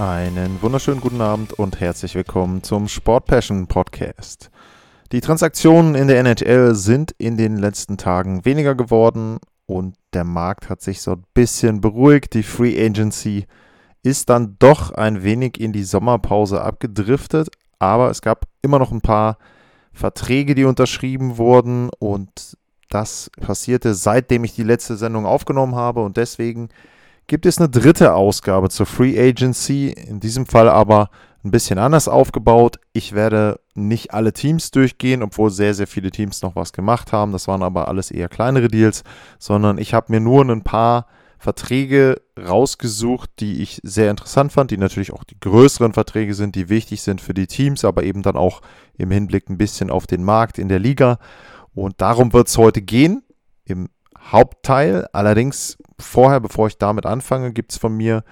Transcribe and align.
Einen 0.00 0.62
wunderschönen 0.62 1.02
guten 1.02 1.20
Abend 1.20 1.52
und 1.52 1.78
herzlich 1.78 2.14
willkommen 2.14 2.62
zum 2.62 2.88
Sport 2.88 3.26
Passion 3.26 3.66
Podcast. 3.66 4.50
Die 5.12 5.20
Transaktionen 5.20 5.94
in 5.94 6.08
der 6.08 6.20
NHL 6.20 6.74
sind 6.74 7.14
in 7.18 7.36
den 7.36 7.58
letzten 7.58 7.98
Tagen 7.98 8.46
weniger 8.46 8.74
geworden 8.74 9.40
und 9.66 9.96
der 10.14 10.24
Markt 10.24 10.70
hat 10.70 10.80
sich 10.80 11.02
so 11.02 11.10
ein 11.10 11.24
bisschen 11.34 11.82
beruhigt. 11.82 12.32
Die 12.32 12.42
Free 12.42 12.82
Agency 12.82 13.44
ist 14.02 14.30
dann 14.30 14.56
doch 14.58 14.90
ein 14.90 15.22
wenig 15.22 15.60
in 15.60 15.74
die 15.74 15.84
Sommerpause 15.84 16.62
abgedriftet, 16.62 17.50
aber 17.78 18.08
es 18.08 18.22
gab 18.22 18.46
immer 18.62 18.78
noch 18.78 18.92
ein 18.92 19.02
paar 19.02 19.36
Verträge, 19.92 20.54
die 20.54 20.64
unterschrieben 20.64 21.36
wurden 21.36 21.90
und 21.98 22.56
das 22.88 23.30
passierte 23.38 23.92
seitdem 23.92 24.44
ich 24.44 24.54
die 24.54 24.64
letzte 24.64 24.96
Sendung 24.96 25.26
aufgenommen 25.26 25.74
habe 25.74 26.02
und 26.02 26.16
deswegen 26.16 26.70
gibt 27.30 27.46
es 27.46 27.58
eine 27.58 27.68
dritte 27.68 28.14
Ausgabe 28.14 28.70
zur 28.70 28.86
Free 28.86 29.16
Agency, 29.16 29.90
in 29.90 30.18
diesem 30.18 30.46
Fall 30.46 30.68
aber 30.68 31.10
ein 31.44 31.52
bisschen 31.52 31.78
anders 31.78 32.08
aufgebaut. 32.08 32.80
Ich 32.92 33.12
werde 33.12 33.60
nicht 33.74 34.12
alle 34.12 34.32
Teams 34.32 34.72
durchgehen, 34.72 35.22
obwohl 35.22 35.50
sehr, 35.50 35.72
sehr 35.74 35.86
viele 35.86 36.10
Teams 36.10 36.42
noch 36.42 36.56
was 36.56 36.72
gemacht 36.72 37.12
haben. 37.12 37.30
Das 37.30 37.46
waren 37.46 37.62
aber 37.62 37.86
alles 37.86 38.10
eher 38.10 38.28
kleinere 38.28 38.66
Deals, 38.66 39.04
sondern 39.38 39.78
ich 39.78 39.94
habe 39.94 40.10
mir 40.10 40.18
nur 40.18 40.44
ein 40.44 40.64
paar 40.64 41.06
Verträge 41.38 42.20
rausgesucht, 42.36 43.30
die 43.38 43.62
ich 43.62 43.80
sehr 43.84 44.10
interessant 44.10 44.50
fand, 44.50 44.72
die 44.72 44.76
natürlich 44.76 45.12
auch 45.12 45.22
die 45.22 45.38
größeren 45.38 45.92
Verträge 45.92 46.34
sind, 46.34 46.56
die 46.56 46.68
wichtig 46.68 47.00
sind 47.00 47.20
für 47.20 47.32
die 47.32 47.46
Teams, 47.46 47.84
aber 47.84 48.02
eben 48.02 48.22
dann 48.22 48.34
auch 48.34 48.60
im 48.98 49.12
Hinblick 49.12 49.48
ein 49.48 49.56
bisschen 49.56 49.88
auf 49.88 50.08
den 50.08 50.24
Markt 50.24 50.58
in 50.58 50.68
der 50.68 50.80
Liga. 50.80 51.20
Und 51.76 52.00
darum 52.00 52.32
wird 52.32 52.48
es 52.48 52.58
heute 52.58 52.82
gehen. 52.82 53.22
Im 53.64 53.88
Hauptteil. 54.18 55.06
Allerdings 55.12 55.78
vorher, 56.00 56.40
bevor 56.40 56.66
ich 56.66 56.78
damit 56.78 57.06
anfange, 57.06 57.52
gibt 57.52 57.72
es 57.72 57.78
von 57.78 57.96
mir 57.96 58.24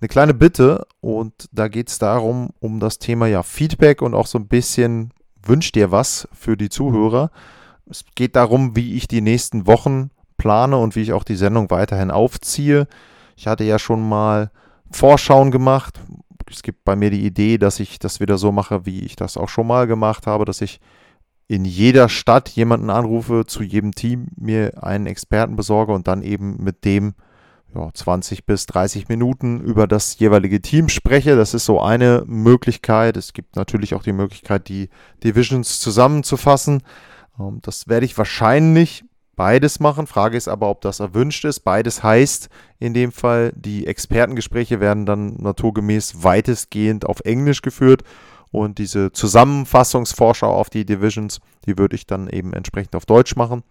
eine 0.00 0.08
kleine 0.08 0.34
Bitte 0.34 0.86
und 1.00 1.48
da 1.52 1.68
geht 1.68 1.88
es 1.88 1.98
darum, 1.98 2.50
um 2.60 2.80
das 2.80 2.98
Thema 2.98 3.26
ja 3.26 3.42
Feedback 3.42 4.02
und 4.02 4.14
auch 4.14 4.26
so 4.26 4.38
ein 4.38 4.48
bisschen 4.48 5.12
wünscht 5.42 5.74
dir 5.74 5.90
was 5.90 6.28
für 6.32 6.56
die 6.56 6.68
Zuhörer. 6.68 7.30
Es 7.88 8.04
geht 8.14 8.36
darum, 8.36 8.76
wie 8.76 8.94
ich 8.94 9.08
die 9.08 9.20
nächsten 9.20 9.66
Wochen 9.66 10.10
plane 10.36 10.76
und 10.76 10.96
wie 10.96 11.02
ich 11.02 11.12
auch 11.12 11.24
die 11.24 11.36
Sendung 11.36 11.70
weiterhin 11.70 12.10
aufziehe. 12.10 12.86
Ich 13.36 13.46
hatte 13.46 13.64
ja 13.64 13.78
schon 13.78 14.06
mal 14.08 14.50
Vorschauen 14.90 15.50
gemacht. 15.50 16.00
Es 16.50 16.62
gibt 16.62 16.84
bei 16.84 16.96
mir 16.96 17.10
die 17.10 17.24
Idee, 17.24 17.58
dass 17.58 17.80
ich 17.80 17.98
das 17.98 18.20
wieder 18.20 18.38
so 18.38 18.52
mache, 18.52 18.86
wie 18.86 19.00
ich 19.00 19.16
das 19.16 19.36
auch 19.36 19.48
schon 19.48 19.66
mal 19.66 19.86
gemacht 19.86 20.26
habe, 20.26 20.44
dass 20.44 20.60
ich 20.60 20.80
in 21.46 21.64
jeder 21.64 22.08
Stadt 22.08 22.48
jemanden 22.48 22.90
anrufe, 22.90 23.44
zu 23.46 23.62
jedem 23.62 23.92
Team 23.92 24.28
mir 24.36 24.82
einen 24.82 25.06
Experten 25.06 25.56
besorge 25.56 25.92
und 25.92 26.08
dann 26.08 26.22
eben 26.22 26.62
mit 26.62 26.84
dem 26.84 27.14
ja, 27.74 27.90
20 27.92 28.46
bis 28.46 28.66
30 28.66 29.08
Minuten 29.08 29.60
über 29.60 29.86
das 29.86 30.18
jeweilige 30.18 30.62
Team 30.62 30.88
spreche. 30.88 31.36
Das 31.36 31.54
ist 31.54 31.66
so 31.66 31.80
eine 31.80 32.24
Möglichkeit. 32.26 33.16
Es 33.16 33.32
gibt 33.32 33.56
natürlich 33.56 33.94
auch 33.94 34.02
die 34.02 34.12
Möglichkeit, 34.12 34.68
die 34.68 34.88
Divisions 35.22 35.80
zusammenzufassen. 35.80 36.82
Ähm, 37.38 37.58
das 37.62 37.88
werde 37.88 38.06
ich 38.06 38.16
wahrscheinlich 38.16 39.04
beides 39.36 39.80
machen. 39.80 40.06
Frage 40.06 40.36
ist 40.36 40.48
aber, 40.48 40.70
ob 40.70 40.80
das 40.80 41.00
erwünscht 41.00 41.44
ist. 41.44 41.60
Beides 41.60 42.02
heißt 42.02 42.48
in 42.78 42.94
dem 42.94 43.12
Fall, 43.12 43.52
die 43.56 43.86
Expertengespräche 43.86 44.80
werden 44.80 45.04
dann 45.04 45.36
naturgemäß 45.36 46.22
weitestgehend 46.22 47.04
auf 47.04 47.20
Englisch 47.24 47.60
geführt 47.60 48.02
und 48.54 48.78
diese 48.78 49.10
Zusammenfassungsvorschau 49.10 50.48
auf 50.48 50.70
die 50.70 50.86
Divisions, 50.86 51.40
die 51.66 51.76
würde 51.76 51.96
ich 51.96 52.06
dann 52.06 52.28
eben 52.28 52.52
entsprechend 52.52 52.94
auf 52.94 53.04
Deutsch 53.04 53.34
machen. 53.34 53.64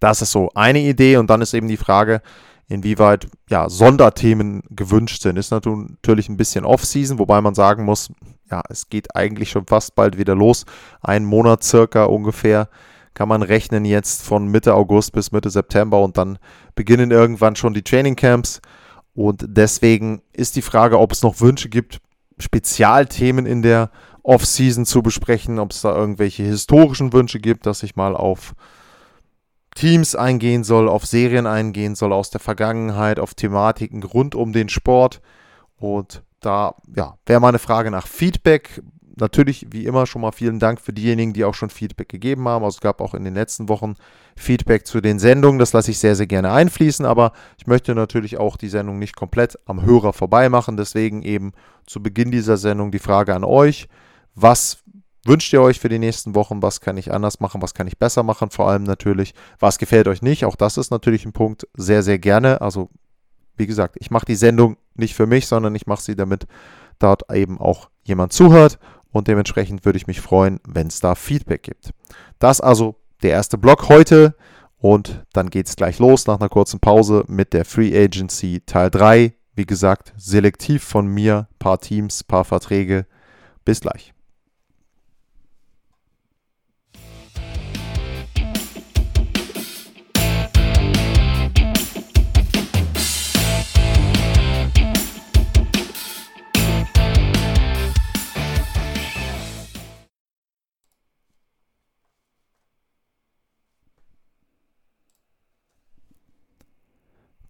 Das 0.00 0.22
ist 0.22 0.30
so 0.32 0.48
eine 0.54 0.80
Idee 0.80 1.18
und 1.18 1.28
dann 1.28 1.42
ist 1.42 1.52
eben 1.52 1.68
die 1.68 1.76
Frage, 1.76 2.22
inwieweit 2.66 3.26
ja, 3.50 3.68
Sonderthemen 3.68 4.62
gewünscht 4.70 5.20
sind. 5.20 5.36
Ist 5.36 5.50
natürlich 5.50 6.30
ein 6.30 6.38
bisschen 6.38 6.64
Off-Season, 6.64 7.18
wobei 7.18 7.42
man 7.42 7.54
sagen 7.54 7.84
muss, 7.84 8.10
ja, 8.50 8.62
es 8.70 8.88
geht 8.88 9.14
eigentlich 9.14 9.50
schon 9.50 9.66
fast 9.66 9.94
bald 9.94 10.16
wieder 10.16 10.34
los. 10.34 10.64
Ein 11.02 11.26
Monat 11.26 11.62
circa 11.62 12.04
ungefähr 12.04 12.70
kann 13.12 13.28
man 13.28 13.42
rechnen 13.42 13.84
jetzt 13.84 14.22
von 14.22 14.46
Mitte 14.46 14.72
August 14.72 15.12
bis 15.12 15.30
Mitte 15.30 15.50
September 15.50 16.00
und 16.00 16.16
dann 16.16 16.38
beginnen 16.74 17.10
irgendwann 17.10 17.54
schon 17.54 17.74
die 17.74 17.82
Training 17.82 18.16
Camps. 18.16 18.62
Und 19.12 19.44
deswegen 19.46 20.22
ist 20.32 20.56
die 20.56 20.62
Frage, 20.62 20.98
ob 20.98 21.12
es 21.12 21.22
noch 21.22 21.42
Wünsche 21.42 21.68
gibt, 21.68 22.00
Spezialthemen 22.38 23.46
in 23.46 23.62
der 23.62 23.90
Off-Season 24.22 24.86
zu 24.86 25.02
besprechen, 25.02 25.58
ob 25.58 25.72
es 25.72 25.82
da 25.82 25.94
irgendwelche 25.94 26.42
historischen 26.42 27.12
Wünsche 27.12 27.38
gibt, 27.40 27.66
dass 27.66 27.82
ich 27.82 27.96
mal 27.96 28.16
auf 28.16 28.54
Teams 29.74 30.14
eingehen 30.14 30.64
soll, 30.64 30.88
auf 30.88 31.04
Serien 31.04 31.46
eingehen 31.46 31.94
soll 31.94 32.12
aus 32.12 32.30
der 32.30 32.40
Vergangenheit, 32.40 33.18
auf 33.18 33.34
Thematiken 33.34 34.02
rund 34.02 34.34
um 34.34 34.52
den 34.52 34.68
Sport. 34.68 35.20
Und 35.76 36.22
da 36.40 36.76
ja, 36.94 37.18
wäre 37.26 37.40
meine 37.40 37.58
Frage 37.58 37.90
nach 37.90 38.06
Feedback 38.06 38.82
natürlich, 39.16 39.66
wie 39.70 39.84
immer, 39.84 40.06
schon 40.06 40.22
mal 40.22 40.32
vielen 40.32 40.58
Dank 40.58 40.80
für 40.80 40.92
diejenigen, 40.92 41.32
die 41.32 41.44
auch 41.44 41.54
schon 41.54 41.70
Feedback 41.70 42.08
gegeben 42.08 42.48
haben. 42.48 42.64
Also 42.64 42.76
es 42.76 42.80
gab 42.80 43.00
auch 43.00 43.14
in 43.14 43.24
den 43.24 43.34
letzten 43.34 43.68
Wochen 43.68 43.94
Feedback 44.36 44.86
zu 44.86 45.00
den 45.00 45.18
Sendungen. 45.18 45.58
Das 45.58 45.72
lasse 45.72 45.90
ich 45.90 45.98
sehr, 45.98 46.16
sehr 46.16 46.26
gerne 46.26 46.50
einfließen. 46.50 47.04
Aber 47.04 47.32
ich 47.58 47.66
möchte 47.66 47.94
natürlich 47.94 48.38
auch 48.38 48.56
die 48.56 48.68
Sendung 48.68 48.98
nicht 48.98 49.16
komplett 49.16 49.58
am 49.66 49.82
Hörer 49.82 50.12
vorbei 50.12 50.48
machen. 50.48 50.76
Deswegen 50.76 51.22
eben 51.22 51.52
zu 51.86 52.02
Beginn 52.02 52.30
dieser 52.30 52.56
Sendung 52.56 52.90
die 52.90 52.98
Frage 52.98 53.34
an 53.34 53.44
euch. 53.44 53.88
Was 54.34 54.78
wünscht 55.24 55.52
ihr 55.52 55.62
euch 55.62 55.80
für 55.80 55.88
die 55.88 55.98
nächsten 55.98 56.34
Wochen? 56.34 56.62
Was 56.62 56.80
kann 56.80 56.96
ich 56.96 57.12
anders 57.12 57.40
machen? 57.40 57.62
Was 57.62 57.74
kann 57.74 57.86
ich 57.86 57.98
besser 57.98 58.22
machen? 58.22 58.50
Vor 58.50 58.68
allem 58.68 58.82
natürlich, 58.82 59.34
was 59.58 59.78
gefällt 59.78 60.08
euch 60.08 60.22
nicht? 60.22 60.44
Auch 60.44 60.56
das 60.56 60.76
ist 60.76 60.90
natürlich 60.90 61.24
ein 61.24 61.32
Punkt. 61.32 61.66
Sehr, 61.74 62.02
sehr 62.02 62.18
gerne. 62.18 62.60
Also, 62.60 62.90
wie 63.56 63.66
gesagt, 63.66 63.96
ich 64.00 64.10
mache 64.10 64.26
die 64.26 64.34
Sendung 64.34 64.76
nicht 64.94 65.14
für 65.14 65.26
mich, 65.26 65.46
sondern 65.46 65.74
ich 65.74 65.86
mache 65.86 66.02
sie, 66.02 66.16
damit 66.16 66.46
dort 66.98 67.30
eben 67.32 67.60
auch 67.60 67.88
jemand 68.04 68.32
zuhört 68.32 68.78
und 69.14 69.28
dementsprechend 69.28 69.84
würde 69.84 69.96
ich 69.96 70.08
mich 70.08 70.20
freuen, 70.20 70.60
wenn 70.66 70.88
es 70.88 70.98
da 71.00 71.14
Feedback 71.14 71.62
gibt. 71.62 71.90
Das 72.40 72.60
also 72.60 72.96
der 73.22 73.30
erste 73.30 73.56
Block 73.56 73.88
heute 73.88 74.34
und 74.76 75.24
dann 75.32 75.50
geht 75.50 75.68
es 75.68 75.76
gleich 75.76 76.00
los 76.00 76.26
nach 76.26 76.40
einer 76.40 76.48
kurzen 76.48 76.80
Pause 76.80 77.24
mit 77.28 77.52
der 77.52 77.64
Free 77.64 77.96
Agency 77.96 78.60
Teil 78.66 78.90
3. 78.90 79.32
Wie 79.54 79.66
gesagt, 79.66 80.12
selektiv 80.16 80.82
von 80.82 81.06
mir, 81.06 81.48
paar 81.60 81.80
Teams, 81.80 82.24
paar 82.24 82.44
Verträge. 82.44 83.06
Bis 83.64 83.80
gleich. 83.80 84.13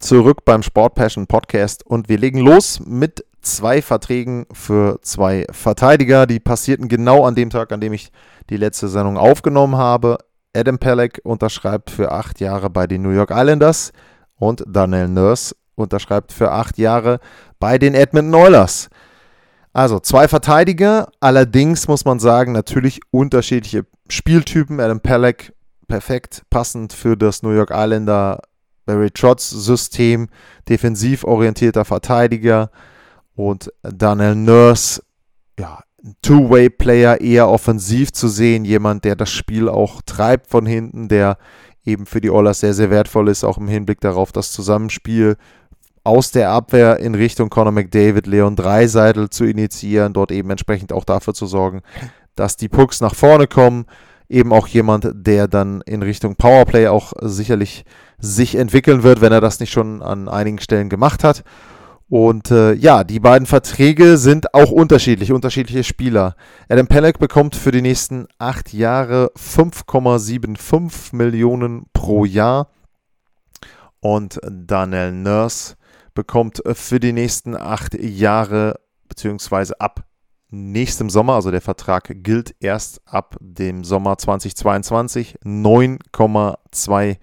Zurück 0.05 0.45
beim 0.45 0.63
Sport 0.63 0.97
Passion 0.97 1.27
Podcast 1.27 1.87
und 1.87 2.11
wir 2.11 2.19
legen 2.19 2.39
los 2.39 2.79
mit 2.85 3.25
zwei 3.41 3.81
Verträgen 3.81 4.45
für 4.53 4.99
zwei 5.01 5.47
Verteidiger. 5.51 6.27
Die 6.27 6.41
passierten 6.41 6.89
genau 6.89 7.25
an 7.25 7.35
dem 7.35 7.49
Tag, 7.49 7.73
an 7.73 7.81
dem 7.81 7.95
ich 7.95 8.13
die 8.51 8.59
letzte 8.59 8.89
Sendung 8.89 9.17
aufgenommen 9.17 9.77
habe. 9.77 10.19
Adam 10.55 10.79
Pelleck 10.79 11.23
unterschreibt 11.25 11.91
für 11.91 12.13
acht 12.13 12.39
Jahre 12.41 12.69
bei 12.69 12.87
den 12.87 13.01
New 13.01 13.13
York 13.13 13.31
Islanders 13.31 13.93
und 14.37 14.63
Daniel 14.67 15.09
Nurse 15.09 15.57
unterschreibt 15.75 16.33
für 16.33 16.53
acht 16.53 16.77
Jahre 16.77 17.19
bei 17.59 17.79
den 17.79 17.95
Edmonton 17.95 18.35
Oilers. 18.35 18.91
Also 19.73 20.01
zwei 20.01 20.29
Verteidiger, 20.29 21.09
allerdings 21.21 21.89
muss 21.89 22.05
man 22.05 22.21
sagen, 22.21 22.53
natürlich 22.53 23.01
unterschiedliche 23.11 23.87
Spieltypen. 24.11 24.81
Adam 24.81 25.01
Pelleck 25.01 25.55
perfekt 25.89 26.43
passend 26.51 26.93
für 26.93 27.17
das 27.17 27.43
New 27.43 27.53
York 27.53 27.71
Islander 27.71 28.41
Barry 28.87 29.11
Trotz 29.11 29.51
System, 29.51 30.29
defensiv 30.69 31.25
orientierter 31.25 31.85
Verteidiger 31.85 32.71
und 33.35 33.73
Daniel 33.83 34.35
Nurse, 34.35 35.03
ja, 35.59 35.81
Two-Way-Player, 36.23 37.21
eher 37.21 37.49
offensiv 37.49 38.13
zu 38.13 38.29
sehen, 38.29 38.65
jemand, 38.65 39.05
der 39.05 39.17
das 39.17 39.31
Spiel 39.31 39.69
auch 39.69 40.03
treibt 40.03 40.49
von 40.49 40.67
hinten, 40.67 41.09
der 41.09 41.39
eben 41.85 42.07
für 42.07 42.21
die 42.21 42.31
Oilers 42.31 42.61
sehr, 42.61 42.75
sehr 42.75 42.91
wertvoll 42.91 43.29
ist, 43.29 43.45
auch 43.45 43.59
im 43.59 43.69
Hinblick 43.69 44.01
darauf, 44.01 44.33
das 44.33 44.53
Zusammenspiel 44.53 45.37
aus 46.03 46.31
der 46.31 46.51
Abwehr 46.51 46.99
in 47.01 47.15
Richtung 47.15 47.49
Conor 47.49 47.73
McDavid, 47.73 48.27
Leon 48.27 48.57
Dreiseitel 48.57 49.31
zu 49.31 49.45
initiieren, 49.45 50.13
dort 50.13 50.31
eben 50.31 50.51
entsprechend 50.51 50.93
auch 50.93 51.05
dafür 51.05 51.33
zu 51.33 51.47
sorgen, 51.47 51.81
dass 52.35 52.57
die 52.57 52.69
Pucks 52.69 53.01
nach 53.01 53.15
vorne 53.15 53.47
kommen. 53.47 53.87
Eben 54.29 54.53
auch 54.53 54.67
jemand, 54.67 55.11
der 55.15 55.49
dann 55.49 55.83
in 55.83 56.03
Richtung 56.03 56.37
Powerplay 56.37 56.89
auch 56.89 57.13
sicherlich 57.21 57.85
sich 58.25 58.55
entwickeln 58.55 59.03
wird, 59.03 59.21
wenn 59.21 59.33
er 59.33 59.41
das 59.41 59.61
nicht 59.61 59.73
schon 59.73 60.03
an 60.03 60.29
einigen 60.29 60.59
Stellen 60.59 60.89
gemacht 60.89 61.23
hat. 61.23 61.45
Und 62.09 62.51
äh, 62.51 62.75
ja, 62.75 63.03
die 63.03 63.21
beiden 63.21 63.47
Verträge 63.47 64.19
sind 64.19 64.55
auch 64.55 64.71
unterschiedlich, 64.71 65.33
unterschiedliche 65.33 65.85
Spieler. 65.85 66.37
Adam 66.69 66.87
Pelleck 66.87 67.19
bekommt 67.19 67.57
für 67.57 67.71
die 67.71 67.83
nächsten 67.83 68.27
acht 68.39 68.73
Jahre 68.73 69.33
5,75 69.37 71.15
Millionen 71.15 71.87
pro 71.93 72.25
Jahr. 72.25 72.69
Und 74.01 74.39
Daniel 74.47 75.13
Nurse 75.13 75.77
bekommt 76.15 76.63
für 76.75 77.01
die 77.01 77.13
nächsten 77.13 77.57
acht 77.57 77.95
Jahre, 77.95 78.79
beziehungsweise 79.09 79.81
ab 79.81 80.05
nächstem 80.51 81.11
Sommer, 81.11 81.35
also 81.35 81.51
der 81.51 81.63
Vertrag 81.63 82.13
gilt 82.23 82.55
erst 82.61 83.01
ab 83.07 83.37
dem 83.41 83.83
Sommer 83.83 84.19
2022, 84.19 85.39
9,25 85.43 86.97
Millionen. 86.97 87.17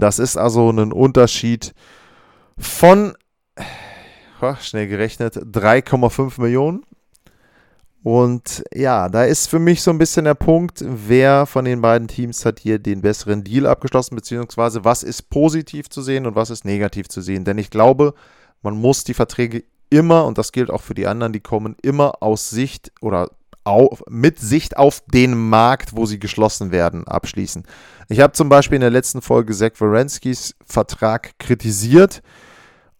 Das 0.00 0.18
ist 0.18 0.36
also 0.36 0.70
ein 0.70 0.92
Unterschied 0.92 1.74
von, 2.58 3.14
schnell 4.60 4.88
gerechnet, 4.88 5.36
3,5 5.36 6.40
Millionen. 6.40 6.82
Und 8.02 8.62
ja, 8.72 9.08
da 9.08 9.24
ist 9.24 9.48
für 9.48 9.58
mich 9.58 9.82
so 9.82 9.90
ein 9.90 9.98
bisschen 9.98 10.26
der 10.26 10.34
Punkt, 10.34 10.84
wer 10.86 11.44
von 11.44 11.64
den 11.64 11.80
beiden 11.80 12.06
Teams 12.06 12.44
hat 12.44 12.60
hier 12.60 12.78
den 12.78 13.00
besseren 13.00 13.42
Deal 13.42 13.66
abgeschlossen, 13.66 14.14
beziehungsweise 14.14 14.84
was 14.84 15.02
ist 15.02 15.28
positiv 15.28 15.90
zu 15.90 16.02
sehen 16.02 16.24
und 16.24 16.36
was 16.36 16.50
ist 16.50 16.64
negativ 16.64 17.08
zu 17.08 17.20
sehen. 17.20 17.44
Denn 17.44 17.58
ich 17.58 17.68
glaube, 17.68 18.14
man 18.62 18.76
muss 18.80 19.02
die 19.02 19.14
Verträge 19.14 19.64
immer, 19.90 20.24
und 20.24 20.38
das 20.38 20.52
gilt 20.52 20.70
auch 20.70 20.82
für 20.82 20.94
die 20.94 21.08
anderen, 21.08 21.32
die 21.32 21.40
kommen, 21.40 21.74
immer 21.82 22.22
aus 22.22 22.48
Sicht 22.48 22.92
oder 23.00 23.30
auf, 23.64 24.04
mit 24.08 24.38
Sicht 24.38 24.76
auf 24.76 25.02
den 25.12 25.36
Markt, 25.36 25.96
wo 25.96 26.06
sie 26.06 26.20
geschlossen 26.20 26.70
werden, 26.70 27.08
abschließen. 27.08 27.64
Ich 28.08 28.20
habe 28.20 28.32
zum 28.32 28.48
Beispiel 28.48 28.76
in 28.76 28.82
der 28.82 28.90
letzten 28.90 29.20
Folge 29.20 29.52
Zach 29.52 29.72
Werenskis 29.80 30.54
Vertrag 30.64 31.38
kritisiert 31.38 32.22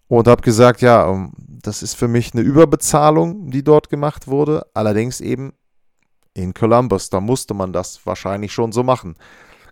und 0.08 0.26
habe 0.26 0.42
gesagt, 0.42 0.82
ja, 0.82 1.08
ähm, 1.08 1.32
das 1.36 1.82
ist 1.82 1.94
für 1.94 2.08
mich 2.08 2.32
eine 2.32 2.42
Überbezahlung, 2.42 3.50
die 3.50 3.62
dort 3.62 3.88
gemacht 3.88 4.26
wurde. 4.26 4.66
Allerdings 4.74 5.20
eben 5.20 5.52
in 6.34 6.54
Columbus. 6.54 7.10
Da 7.10 7.20
musste 7.20 7.54
man 7.54 7.72
das 7.72 8.04
wahrscheinlich 8.04 8.52
schon 8.52 8.72
so 8.72 8.82
machen. 8.82 9.16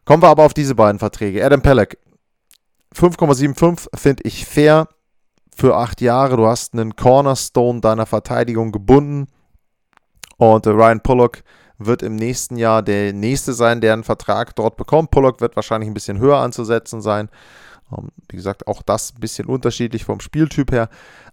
Kommen 0.04 0.22
wir 0.22 0.28
aber 0.28 0.44
auf 0.44 0.54
diese 0.54 0.74
beiden 0.74 0.98
Verträge. 0.98 1.44
Adam 1.44 1.62
Pelleck, 1.62 1.98
5,75 2.94 3.88
finde 3.96 4.22
ich 4.24 4.46
fair 4.46 4.88
für 5.54 5.76
acht 5.76 6.00
Jahre. 6.00 6.36
Du 6.36 6.46
hast 6.46 6.74
einen 6.74 6.96
Cornerstone 6.96 7.80
deiner 7.80 8.06
Verteidigung 8.06 8.72
gebunden. 8.72 9.28
Und 10.36 10.66
Ryan 10.66 11.00
Pollock 11.00 11.42
wird 11.78 12.02
im 12.02 12.16
nächsten 12.16 12.56
Jahr 12.56 12.82
der 12.82 13.12
nächste 13.12 13.52
sein, 13.52 13.80
der 13.80 13.92
einen 13.92 14.04
Vertrag 14.04 14.54
dort 14.56 14.76
bekommt. 14.76 15.10
Pollock 15.10 15.40
wird 15.40 15.56
wahrscheinlich 15.56 15.90
ein 15.90 15.94
bisschen 15.94 16.18
höher 16.18 16.38
anzusetzen 16.38 17.00
sein. 17.00 17.28
Ähm, 17.96 18.08
wie 18.28 18.36
gesagt, 18.36 18.66
auch 18.66 18.82
das 18.82 19.12
ein 19.14 19.20
bisschen 19.20 19.46
unterschiedlich 19.46 20.04
vom 20.04 20.20
Spieltyp 20.20 20.72
her. 20.72 20.88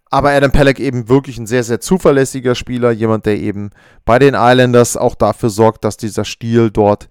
Aber 0.10 0.32
Adam 0.32 0.52
Pelleck 0.52 0.80
eben 0.80 1.08
wirklich 1.08 1.38
ein 1.38 1.48
sehr, 1.48 1.64
sehr 1.64 1.80
zuverlässiger 1.80 2.56
Spieler. 2.56 2.92
Jemand, 2.92 3.26
der 3.26 3.38
eben 3.38 3.72
bei 4.04 4.20
den 4.20 4.34
Islanders 4.36 4.98
auch 4.98 5.16
dafür 5.16 5.50
sorgt, 5.50 5.86
dass 5.86 5.96
dieser 5.96 6.26
Stil 6.26 6.70
dort 6.70 7.08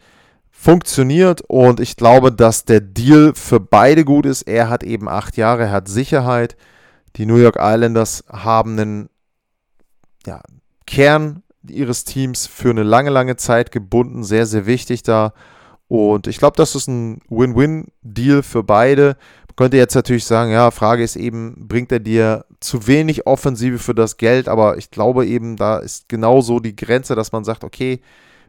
funktioniert. 0.50 1.41
Und 1.49 1.81
ich 1.81 1.97
glaube, 1.97 2.31
dass 2.31 2.67
der 2.67 2.83
Deal 2.83 3.33
für 3.35 3.59
beide 3.59 4.05
gut 4.05 4.26
ist. 4.26 4.43
Er 4.43 4.69
hat 4.69 4.83
eben 4.83 5.09
acht 5.09 5.38
Jahre, 5.38 5.65
er 5.65 5.73
hat 5.73 5.88
Sicherheit. 5.88 6.56
Die 7.17 7.25
New 7.25 7.37
York 7.37 7.56
Islanders 7.59 8.25
haben 8.29 8.79
einen 8.79 9.11
ja, 10.26 10.43
Kern 10.87 11.43
ihres 11.69 12.05
Teams 12.05 12.47
für 12.47 12.71
eine 12.71 12.83
lange, 12.83 13.11
lange 13.11 13.37
Zeit 13.37 13.73
gebunden. 13.73 14.25
Sehr, 14.25 14.47
sehr 14.47 14.67
wichtig 14.67 15.03
da. 15.03 15.33
Und 15.89 16.27
ich 16.27 16.39
glaube, 16.39 16.57
das 16.57 16.75
ist 16.75 16.87
ein 16.87 17.21
Win-Win-Deal 17.29 18.43
für 18.43 18.62
beide. 18.62 19.17
Man 19.49 19.57
könnte 19.57 19.77
jetzt 19.77 19.95
natürlich 19.95 20.25
sagen, 20.25 20.53
ja, 20.53 20.71
Frage 20.71 21.03
ist 21.03 21.17
eben, 21.17 21.67
bringt 21.67 21.91
er 21.91 21.99
dir 21.99 22.45
zu 22.61 22.87
wenig 22.87 23.27
Offensive 23.27 23.79
für 23.79 23.95
das 23.95 24.17
Geld? 24.17 24.49
Aber 24.49 24.79
ich 24.79 24.91
glaube 24.91 25.27
eben, 25.27 25.57
da 25.57 25.79
ist 25.79 26.09
genauso 26.09 26.61
die 26.61 26.77
Grenze, 26.77 27.17
dass 27.17 27.33
man 27.33 27.43
sagt, 27.45 27.65
okay, 27.65 28.01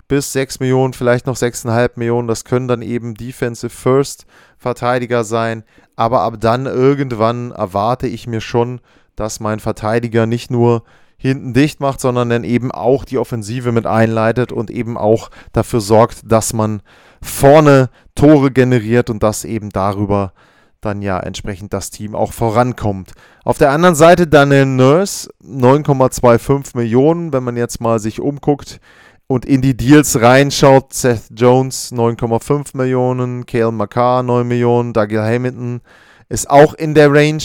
bis 0.08 0.34
6 0.34 0.60
Millionen, 0.60 0.94
vielleicht 0.94 1.26
noch 1.26 1.38
6,5 1.38 1.92
Millionen, 1.96 2.28
das 2.28 2.46
können 2.46 2.68
dann 2.68 2.82
eben 2.82 3.16
Defensive 3.16 3.70
First 3.70 4.26
Verteidiger 4.58 5.24
sein. 5.24 5.64
Aber 5.96 6.22
ab 6.22 6.36
dann 6.40 6.66
irgendwann 6.66 7.52
erwarte 7.52 8.08
ich 8.08 8.28
mir 8.28 8.42
schon, 8.42 8.82
dass 9.16 9.40
mein 9.40 9.60
Verteidiger 9.60 10.26
nicht 10.26 10.52
nur 10.52 10.84
hinten 11.22 11.54
dicht 11.54 11.80
macht, 11.80 12.02
sondern 12.02 12.30
dann 12.30 12.44
eben 12.44 12.72
auch 12.72 13.06
die 13.06 13.20
Offensive 13.20 13.72
mit 13.72 13.86
einleitet 13.86 14.52
und 14.52 14.72
eben 14.72 14.98
auch 14.98 15.30
dafür 15.54 15.80
sorgt, 15.80 16.32
dass 16.32 16.52
man 16.52 16.82
vorne 17.22 17.90
Tore 18.16 18.52
generiert 18.52 19.10
und 19.10 19.22
dass 19.22 19.46
eben 19.46 19.70
darüber 19.70 20.34
dann 20.82 21.04
ja 21.04 21.20
entsprechend 21.20 21.74
das 21.74 21.92
Team 21.92 22.16
auch 22.16 22.34
vorankommt. 22.34 23.12
Auf 23.44 23.60
der 23.60 23.72
anderen 23.72 23.94
Seite 23.94 24.26
Daniel 24.26 24.66
Nurse, 24.66 25.30
9,25 25.46 26.76
Millionen, 26.76 27.32
wenn 27.34 27.44
man 27.44 27.56
jetzt 27.56 27.80
mal 27.82 28.00
sich 28.00 28.20
umguckt 28.20 28.80
und 29.28 29.46
in 29.46 29.62
die 29.62 29.78
Deals 29.78 30.20
reinschaut. 30.20 30.92
Seth 30.92 31.30
Jones 31.36 31.94
9,5 31.94 32.76
Millionen, 32.76 33.46
Kale 33.46 33.72
McCarr 33.72 34.24
9 34.24 34.48
Millionen, 34.48 34.94
Douglas 34.94 35.30
Hamilton 35.30 35.82
ist 36.30 36.50
auch 36.50 36.74
in 36.74 36.96
der 36.96 37.14
Range. 37.14 37.44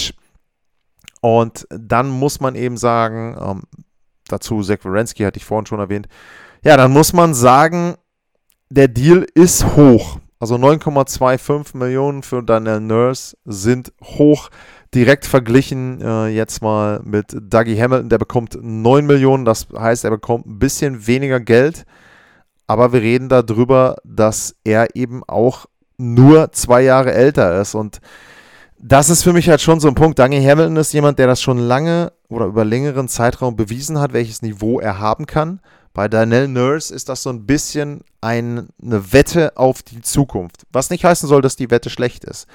Und 1.21 1.67
dann 1.71 2.09
muss 2.09 2.41
man 2.41 2.55
eben 2.55 2.77
sagen, 2.77 3.37
ähm, 3.41 3.63
dazu 4.29 4.63
Zach 4.63 4.79
Wierenski 4.83 5.23
hatte 5.23 5.39
ich 5.39 5.45
vorhin 5.45 5.67
schon 5.67 5.81
erwähnt, 5.81 6.09
ja, 6.65 6.77
dann 6.77 6.93
muss 6.93 7.13
man 7.13 7.35
sagen, 7.35 7.95
der 8.71 8.89
Deal 8.89 9.27
ist 9.35 9.77
hoch. 9.77 10.19
Also 10.39 10.57
9,25 10.57 11.77
Millionen 11.77 12.23
für 12.23 12.43
Daniel 12.43 12.81
Nurse 12.81 13.37
sind 13.45 13.93
hoch. 14.03 14.51
Direkt 14.95 15.25
verglichen 15.27 16.01
äh, 16.01 16.29
jetzt 16.29 16.63
mal 16.63 17.01
mit 17.05 17.37
Dougie 17.41 17.81
Hamilton, 17.81 18.09
der 18.09 18.19
bekommt 18.19 18.59
9 18.61 19.07
Millionen. 19.07 19.45
Das 19.45 19.69
heißt, 19.77 20.05
er 20.05 20.11
bekommt 20.11 20.47
ein 20.47 20.59
bisschen 20.59 21.07
weniger 21.07 21.41
Geld. 21.41 21.87
Aber 22.67 22.93
wir 22.93 23.01
reden 23.01 23.29
darüber, 23.29 23.97
dass 24.05 24.57
er 24.65 24.95
eben 24.95 25.23
auch 25.27 25.67
nur 25.97 26.53
zwei 26.53 26.83
Jahre 26.83 27.13
älter 27.13 27.61
ist. 27.61 27.75
Und 27.75 28.01
das 28.79 29.11
ist 29.11 29.23
für 29.23 29.33
mich 29.33 29.49
halt 29.49 29.61
schon 29.61 29.81
so 29.81 29.89
ein 29.89 29.95
Punkt. 29.95 30.19
Daniel 30.19 30.45
Hamilton 30.45 30.77
ist 30.77 30.93
jemand, 30.93 31.19
der 31.19 31.27
das 31.27 31.41
schon 31.41 31.59
lange 31.59 32.13
oder 32.29 32.47
über 32.47 32.65
längeren 32.65 33.09
Zeitraum 33.09 33.57
bewiesen 33.57 33.99
hat, 33.99 34.13
welches 34.13 34.43
Niveau 34.43 34.81
er 34.81 34.99
haben 34.99 35.27
kann. 35.27 35.61
Bei 35.95 36.09
Daniel 36.09 36.47
Nurse 36.47 36.95
ist 36.95 37.09
das 37.09 37.23
so 37.23 37.31
ein 37.31 37.47
bisschen 37.47 38.03
ein, 38.21 38.69
eine 38.83 39.13
Wette 39.13 39.57
auf 39.57 39.83
die 39.83 40.03
Zukunft. 40.03 40.65
Was 40.71 40.91
nicht 40.91 41.05
heißen 41.05 41.29
soll, 41.29 41.41
dass 41.41 41.57
die 41.57 41.71
Wette 41.71 41.89
schlecht 41.89 42.25
ist. 42.25 42.47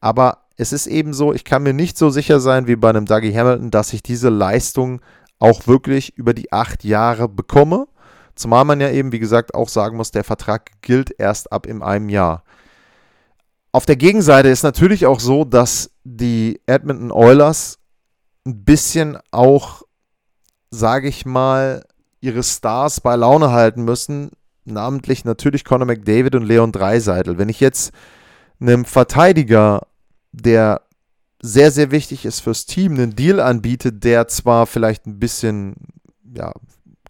Aber 0.00 0.38
es 0.56 0.72
ist 0.72 0.86
eben 0.86 1.14
so, 1.14 1.32
ich 1.32 1.44
kann 1.44 1.62
mir 1.62 1.72
nicht 1.72 1.96
so 1.96 2.10
sicher 2.10 2.40
sein 2.40 2.66
wie 2.66 2.76
bei 2.76 2.90
einem 2.90 3.06
Dougie 3.06 3.34
Hamilton, 3.34 3.70
dass 3.70 3.94
ich 3.94 4.02
diese 4.02 4.28
Leistung 4.28 5.00
auch 5.38 5.66
wirklich 5.66 6.16
über 6.18 6.34
die 6.34 6.52
acht 6.52 6.84
Jahre 6.84 7.28
bekomme. 7.28 7.86
Zumal 8.34 8.66
man 8.66 8.80
ja 8.80 8.90
eben, 8.90 9.12
wie 9.12 9.18
gesagt, 9.18 9.54
auch 9.54 9.68
sagen 9.68 9.96
muss, 9.96 10.10
der 10.10 10.24
Vertrag 10.24 10.70
gilt 10.82 11.10
erst 11.18 11.52
ab 11.52 11.66
in 11.66 11.82
einem 11.82 12.10
Jahr. 12.10 12.44
Auf 13.72 13.86
der 13.86 13.96
Gegenseite 13.96 14.48
ist 14.48 14.64
natürlich 14.64 15.06
auch 15.06 15.20
so, 15.20 15.44
dass 15.44 15.90
die 16.02 16.60
Edmonton 16.66 17.12
Oilers 17.12 17.78
ein 18.44 18.64
bisschen 18.64 19.18
auch, 19.30 19.82
sage 20.70 21.08
ich 21.08 21.24
mal, 21.24 21.84
ihre 22.20 22.42
Stars 22.42 23.00
bei 23.00 23.14
Laune 23.14 23.50
halten 23.50 23.84
müssen. 23.84 24.32
Namentlich 24.64 25.24
natürlich 25.24 25.64
Conor 25.64 25.86
McDavid 25.86 26.34
und 26.34 26.42
Leon 26.42 26.72
Dreiseitel. 26.72 27.38
Wenn 27.38 27.48
ich 27.48 27.60
jetzt 27.60 27.92
einem 28.60 28.84
Verteidiger, 28.84 29.86
der 30.32 30.82
sehr, 31.40 31.70
sehr 31.70 31.90
wichtig 31.90 32.24
ist 32.24 32.40
fürs 32.40 32.66
Team, 32.66 32.94
einen 32.94 33.14
Deal 33.16 33.40
anbiete, 33.40 33.92
der 33.92 34.28
zwar 34.28 34.66
vielleicht 34.66 35.06
ein 35.06 35.18
bisschen 35.18 35.74
ja, 36.34 36.52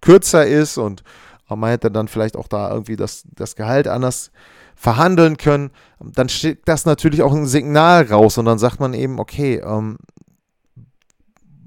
kürzer 0.01 0.47
ist 0.47 0.79
und 0.79 1.03
man 1.49 1.71
hätte 1.71 1.91
dann 1.91 2.07
vielleicht 2.07 2.37
auch 2.37 2.47
da 2.47 2.71
irgendwie 2.71 2.95
das, 2.95 3.25
das 3.35 3.57
Gehalt 3.57 3.89
anders 3.89 4.31
verhandeln 4.81 5.37
können, 5.37 5.73
dann 6.03 6.31
schickt 6.31 6.67
das 6.67 6.87
natürlich 6.87 7.21
auch 7.21 7.35
ein 7.35 7.47
Signal 7.47 8.05
raus 8.05 8.39
und 8.39 8.47
dann 8.47 8.59
sagt 8.59 8.81
man 8.81 8.95
eben, 8.95 9.19
okay, 9.19 9.57
ähm, 9.57 9.99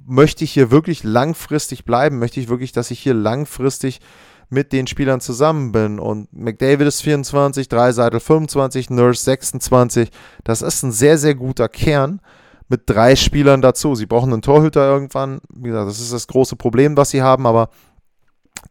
möchte 0.08 0.43
ich 0.43 0.51
hier 0.51 0.72
wirklich 0.72 1.03
langfristig 1.03 1.86
bleiben? 1.86 2.17
Möchte 2.17 2.39
ich 2.39 2.50
wirklich, 2.50 2.72
dass 2.72 2.89
ich 2.89 3.00
hier 3.00 3.13
langfristig 3.13 4.01
mit 4.50 4.74
den 4.74 4.88
Spielern 4.88 5.22
zusammen 5.22 5.72
bin? 5.72 6.00
Und 6.00 6.34
McDavid 6.34 6.88
ist 6.88 7.01
24, 7.01 7.70
Dreiseitel 7.70 8.20
25, 8.20 8.89
Nurse 8.89 9.24
26. 9.25 10.10
Das 10.43 10.63
ist 10.63 10.82
ein 10.82 10.91
sehr, 10.91 11.20
sehr 11.20 11.36
guter 11.36 11.70
Kern 11.70 12.20
mit 12.67 12.89
drei 12.89 13.15
Spielern 13.15 13.62
dazu. 13.62 13.93
Sie 13.93 14.08
brauchen 14.08 14.34
einen 14.34 14.41
Torhüter 14.41 14.88
irgendwann. 14.89 15.39
Wie 15.53 15.70
gesagt, 15.70 15.88
das 15.88 16.00
ist 16.00 16.13
das 16.13 16.25
große 16.25 16.55
Problem, 16.55 16.98
was 16.98 17.12
sie 17.12 17.22
haben, 17.22 17.46
aber 17.46 17.70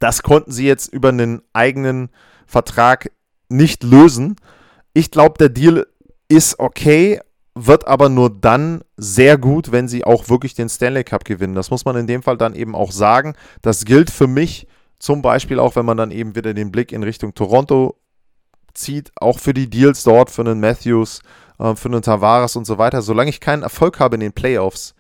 das 0.00 0.25
konnten 0.25 0.50
sie 0.50 0.66
jetzt 0.66 0.92
über 0.92 1.11
einen 1.11 1.42
eigenen 1.52 2.08
Vertrag 2.44 3.08
nicht 3.52 3.85
lösen. 3.85 4.37
Ich 4.92 5.11
glaube, 5.11 5.38
der 5.38 5.49
Deal 5.49 5.87
ist 6.28 6.59
okay, 6.59 7.21
wird 7.54 7.87
aber 7.87 8.09
nur 8.09 8.30
dann 8.30 8.82
sehr 8.97 9.37
gut, 9.37 9.73
wenn 9.73 9.88
sie 9.88 10.04
auch 10.04 10.28
wirklich 10.28 10.54
den 10.54 10.68
Stanley 10.68 11.04
Cup 11.04 11.25
gewinnen. 11.25 11.54
Das 11.54 11.71
muss 11.71 11.85
man 11.85 11.97
in 11.97 12.06
dem 12.06 12.23
Fall 12.23 12.38
dann 12.38 12.54
eben 12.54 12.75
auch 12.75 12.92
sagen. 12.92 13.35
Das 13.61 13.85
gilt 13.85 14.11
für 14.11 14.26
mich 14.26 14.66
zum 14.99 15.21
Beispiel 15.21 15.59
auch, 15.59 15.76
wenn 15.76 15.85
man 15.85 15.97
dann 15.97 16.11
eben 16.11 16.35
wieder 16.35 16.54
den 16.54 16.73
Blick 16.73 16.92
in 16.92 17.02
Richtung 17.02 17.35
Toronto 17.35 17.97
zieht, 18.73 19.12
auch 19.16 19.38
für 19.38 19.52
die 19.52 19.68
Deals 19.68 20.04
dort, 20.04 20.30
für 20.30 20.42
einen 20.42 20.61
Matthews, 20.61 21.21
äh, 21.59 21.75
für 21.75 21.88
einen 21.88 22.02
Tavares 22.02 22.56
und 22.56 22.66
so 22.66 22.78
weiter. 22.78 23.02
Solange 23.02 23.30
ich 23.30 23.40
keinen 23.40 23.62
Erfolg 23.62 24.00
habe 24.00 24.16
in 24.16 24.21
den 24.21 24.32
Playoffs, 24.32 24.94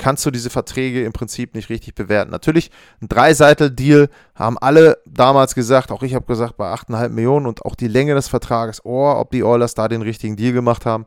kannst 0.00 0.26
du 0.26 0.32
diese 0.32 0.50
Verträge 0.50 1.04
im 1.04 1.12
Prinzip 1.12 1.54
nicht 1.54 1.68
richtig 1.68 1.94
bewerten. 1.94 2.32
Natürlich, 2.32 2.70
ein 3.00 3.08
Dreiseitel-Deal 3.08 4.08
haben 4.34 4.58
alle 4.58 4.98
damals 5.06 5.54
gesagt, 5.54 5.92
auch 5.92 6.02
ich 6.02 6.14
habe 6.14 6.26
gesagt, 6.26 6.56
bei 6.56 6.72
8,5 6.72 7.08
Millionen 7.10 7.46
und 7.46 7.64
auch 7.64 7.76
die 7.76 7.88
Länge 7.88 8.14
des 8.14 8.28
Vertrages, 8.28 8.84
oh, 8.84 9.12
ob 9.12 9.30
die 9.30 9.44
Oilers 9.44 9.74
da 9.74 9.86
den 9.86 10.02
richtigen 10.02 10.36
Deal 10.36 10.52
gemacht 10.52 10.86
haben 10.86 11.06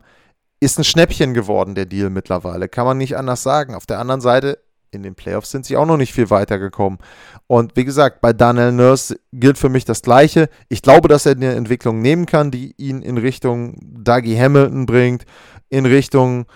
ist 0.64 0.78
ein 0.78 0.84
Schnäppchen 0.84 1.34
geworden, 1.34 1.74
der 1.74 1.84
Deal 1.84 2.08
mittlerweile. 2.08 2.68
Kann 2.68 2.86
man 2.86 2.96
nicht 2.96 3.16
anders 3.16 3.42
sagen. 3.42 3.74
Auf 3.74 3.84
der 3.84 3.98
anderen 3.98 4.22
Seite, 4.22 4.58
in 4.90 5.02
den 5.02 5.14
Playoffs 5.14 5.50
sind 5.50 5.66
sie 5.66 5.76
auch 5.76 5.84
noch 5.84 5.98
nicht 5.98 6.14
viel 6.14 6.30
weitergekommen. 6.30 6.98
Und 7.46 7.76
wie 7.76 7.84
gesagt, 7.84 8.20
bei 8.22 8.32
Daniel 8.32 8.72
Nurse 8.72 9.18
gilt 9.32 9.58
für 9.58 9.68
mich 9.68 9.84
das 9.84 10.00
Gleiche. 10.00 10.48
Ich 10.68 10.80
glaube, 10.80 11.08
dass 11.08 11.26
er 11.26 11.32
eine 11.32 11.54
Entwicklung 11.54 12.00
nehmen 12.00 12.24
kann, 12.26 12.50
die 12.50 12.74
ihn 12.78 13.02
in 13.02 13.18
Richtung 13.18 13.76
Dougie 13.82 14.38
Hamilton 14.38 14.86
bringt, 14.86 15.24
in 15.68 15.84
Richtung, 15.84 16.46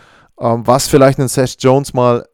ähm, 0.41 0.67
was 0.67 0.89
vielleicht 0.89 1.19
ein 1.19 1.29
Seth 1.29 1.57
Jones 1.59 1.95
mal 1.95 2.27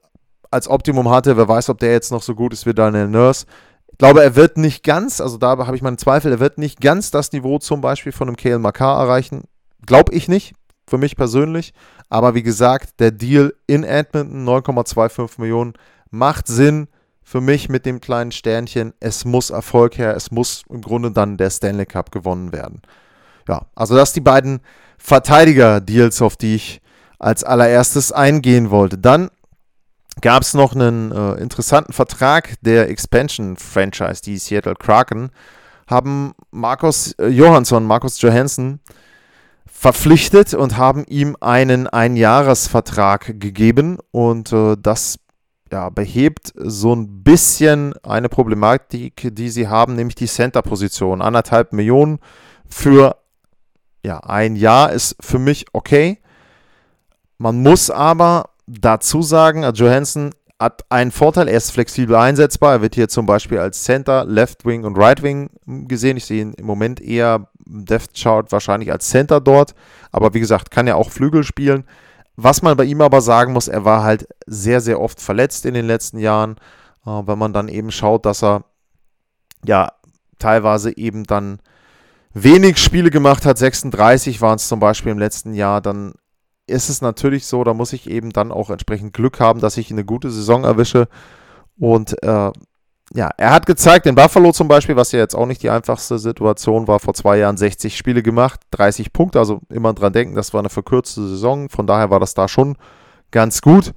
als 0.51 0.69
Optimum 0.69 1.11
hatte. 1.11 1.37
Wer 1.37 1.49
weiß, 1.49 1.69
ob 1.71 1.79
der 1.79 1.93
jetzt 1.93 2.13
noch 2.13 2.23
so 2.23 2.35
gut 2.35 2.53
ist 2.53 2.67
wie 2.67 2.75
Daniel 2.75 3.09
Nurse. 3.09 3.47
Ich 3.91 3.99
glaube, 3.99 4.23
er 4.23 4.35
wird 4.37 4.57
nicht 4.57 4.83
ganz, 4.83 5.21
also 5.21 5.37
da 5.37 5.51
habe 5.51 5.77
ich 5.77 5.83
meinen 5.83 5.99
Zweifel, 5.99 6.33
er 6.33 6.41
wird 6.41 6.59
nicht 6.59 6.81
ganz 6.81 7.11
das 7.11 7.33
Niveau 7.33 7.59
zum 7.59 7.81
Beispiel 7.81 8.13
von 8.13 8.29
einem 8.29 8.37
Kale 8.37 8.59
Makar 8.59 9.01
erreichen. 9.01 9.45
Glaube 9.87 10.13
ich 10.13 10.29
nicht 10.29 10.55
für 10.89 10.99
mich 10.99 11.17
persönlich. 11.17 11.73
Aber 12.09 12.35
wie 12.35 12.43
gesagt, 12.43 13.01
der 13.01 13.11
Deal 13.11 13.55
in 13.67 13.85
Edmonton, 13.85 14.47
9,25 14.49 15.41
Millionen, 15.41 15.75
macht 16.11 16.47
Sinn 16.47 16.89
für 17.23 17.41
mich 17.41 17.69
mit 17.69 17.87
dem 17.87 18.01
kleinen 18.01 18.33
Sternchen. 18.33 18.93
Es 19.01 19.25
muss 19.25 19.51
Erfolg 19.51 19.97
her, 19.99 20.15
es 20.15 20.31
muss 20.31 20.63
im 20.69 20.83
Grunde 20.83 21.11
dann 21.11 21.37
der 21.37 21.51
Stanley 21.51 21.87
Cup 21.87 22.13
gewonnen 22.13 22.53
werden. 22.53 22.83
Ja, 23.49 23.67
also 23.75 23.95
das 23.95 24.11
sind 24.11 24.17
die 24.17 24.31
beiden 24.31 24.61
Verteidiger-Deals, 24.99 26.23
auf 26.23 26.37
die 26.37 26.55
ich 26.57 26.81
als 27.19 27.45
allererstes 27.45 28.13
eingehen 28.13 28.71
wollte. 28.71 28.99
Dann 28.99 29.31
gab 30.21 30.43
es 30.43 30.55
noch 30.55 30.75
einen 30.75 31.13
äh, 31.13 31.35
interessanten 31.35 31.93
Vertrag 31.93 32.55
der 32.61 32.89
Expansion-Franchise, 32.89 34.23
die 34.23 34.39
Seattle 34.39 34.75
Kraken, 34.75 35.31
haben 35.87 36.35
Markus 36.51 37.13
äh, 37.19 37.29
Johansson, 37.29 37.85
Markus 37.85 38.21
Johansson, 38.21 38.81
verpflichtet 39.67 40.55
und 40.55 40.77
haben 40.77 41.05
ihm 41.09 41.37
einen 41.41 41.87
Einjahresvertrag 41.87 43.39
gegeben 43.41 43.99
und 44.13 44.53
äh, 44.53 44.77
das 44.81 45.19
ja, 45.71 45.91
behebt 45.91 46.53
so 46.57 46.95
ein 46.95 47.23
bisschen 47.23 47.95
eine 48.03 48.29
Problematik, 48.29 49.29
die 49.35 49.51
sie 49.51 49.69
haben, 49.69 49.97
nämlich 49.97 50.15
die 50.15 50.27
Center-Position. 50.27 51.21
Anderthalb 51.21 51.73
Millionen 51.73 52.19
für 52.69 53.17
ja, 54.05 54.19
ein 54.21 54.57
Jahr 54.57 54.93
ist 54.93 55.17
für 55.21 55.39
mich 55.39 55.67
okay. 55.73 56.19
Man 57.45 57.61
muss 57.61 57.91
aber 57.91 58.49
dazu 58.67 59.21
sagen, 59.21 59.71
Johansson 59.75 60.31
hat 60.59 60.87
einen 60.89 61.11
Vorteil, 61.11 61.47
er 61.47 61.59
ist 61.59 61.73
flexibel 61.73 62.17
einsetzbar. 62.17 62.73
Er 62.73 62.81
wird 62.81 62.95
hier 62.95 63.11
zum 63.11 63.27
Beispiel 63.27 63.59
als 63.59 63.83
Center, 63.83 64.25
Left 64.25 64.65
Wing 64.65 64.85
und 64.85 64.97
Right 64.97 65.23
Wing 65.23 65.51
gesehen. 65.67 66.17
Ich 66.17 66.25
sehe 66.25 66.41
ihn 66.41 66.55
im 66.55 66.65
Moment 66.65 67.03
eher 67.03 67.49
Depth 67.67 68.15
Chart 68.15 68.51
wahrscheinlich 68.51 68.91
als 68.91 69.11
Center 69.11 69.43
dort. 69.43 69.75
Aber 70.11 70.33
wie 70.33 70.41
gesagt, 70.41 70.71
kann 70.71 70.87
er 70.87 70.97
auch 70.97 71.11
Flügel 71.11 71.45
spielen. 71.45 71.85
Was 72.37 72.63
man 72.63 72.79
bei 72.79 72.85
ihm 72.85 73.03
aber 73.03 73.21
sagen 73.21 73.53
muss, 73.53 73.69
er 73.69 73.85
war 73.85 74.05
halt 74.05 74.27
sehr, 74.47 74.81
sehr 74.81 74.99
oft 74.99 75.21
verletzt 75.21 75.67
in 75.67 75.75
den 75.75 75.87
letzten 75.87 76.17
Jahren. 76.17 76.57
Äh, 77.05 77.11
wenn 77.27 77.39
man 77.39 77.53
dann 77.53 77.69
eben 77.69 77.91
schaut, 77.91 78.25
dass 78.25 78.43
er 78.43 78.65
ja 79.67 79.93
teilweise 80.39 80.97
eben 80.97 81.25
dann 81.25 81.59
wenig 82.33 82.79
Spiele 82.79 83.11
gemacht 83.11 83.45
hat, 83.45 83.59
36 83.59 84.41
waren 84.41 84.57
es 84.57 84.67
zum 84.67 84.81
Beispiel 84.81 85.13
im 85.13 85.19
letzten 85.19 85.53
Jahr, 85.53 85.83
dann 85.83 86.15
ist 86.67 86.89
es 86.89 87.01
natürlich 87.03 87.47
so, 87.47 87.65
da 87.65 87.75
muss 87.75 87.93
ich 87.93 88.09
eben 88.09 88.31
dann 88.31 88.53
auch 88.53 88.71
entsprechend 88.71 89.13
Glück 89.13 89.41
haben, 89.41 89.61
dass 89.61 89.77
ich 89.77 89.91
eine 89.91 90.05
gute 90.05 90.31
Saison 90.31 90.65
erwische. 90.65 91.09
Und 91.79 92.23
äh, 92.23 92.53
ja, 93.13 93.31
er 93.37 93.51
hat 93.51 93.67
gezeigt, 93.67 94.07
in 94.07 94.15
Buffalo 94.15 94.53
zum 94.53 94.67
Beispiel, 94.67 94.97
was 94.97 95.13
ja 95.13 95.19
jetzt 95.19 95.35
auch 95.35 95.47
nicht 95.47 95.63
die 95.63 95.71
einfachste 95.71 96.19
Situation 96.19 96.89
war, 96.89 97.01
vor 97.01 97.15
zwei 97.15 97.37
Jahren 97.39 97.57
60 97.57 97.97
Spiele 97.97 98.23
gemacht, 98.23 98.61
30 98.71 99.13
Punkte, 99.13 99.39
also 99.39 99.61
immer 99.69 99.93
dran 99.93 100.13
denken, 100.13 100.35
das 100.35 100.55
war 100.55 100.61
eine 100.61 100.71
verkürzte 100.71 101.27
Saison, 101.29 101.69
von 101.69 101.87
daher 101.87 102.11
war 102.11 102.21
das 102.21 102.35
da 102.35 102.49
schon 102.49 102.77
ganz 103.31 103.61
gut. 103.61 103.93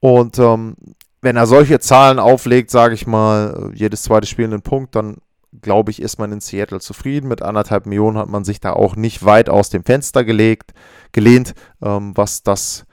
Und 0.00 0.38
ähm, 0.38 0.76
wenn 1.20 1.36
er 1.36 1.46
solche 1.46 1.80
Zahlen 1.80 2.18
auflegt, 2.18 2.70
sage 2.70 2.94
ich 2.94 3.06
mal, 3.06 3.70
jedes 3.74 4.02
zweite 4.02 4.26
Spiel 4.26 4.46
einen 4.46 4.62
Punkt, 4.62 4.94
dann 4.94 5.18
glaube 5.60 5.90
ich, 5.90 6.02
ist 6.02 6.18
man 6.18 6.32
in 6.32 6.40
Seattle 6.40 6.80
zufrieden. 6.80 7.28
Mit 7.28 7.42
anderthalb 7.42 7.86
Millionen 7.86 8.18
hat 8.18 8.28
man 8.28 8.44
sich 8.44 8.60
da 8.60 8.72
auch 8.72 8.96
nicht 8.96 9.24
weit 9.24 9.48
aus 9.48 9.70
dem 9.70 9.84
Fenster 9.84 10.24
gelegt, 10.24 10.72
gelehnt, 11.12 11.54
ähm, 11.82 12.12
was 12.16 12.42
das 12.42 12.84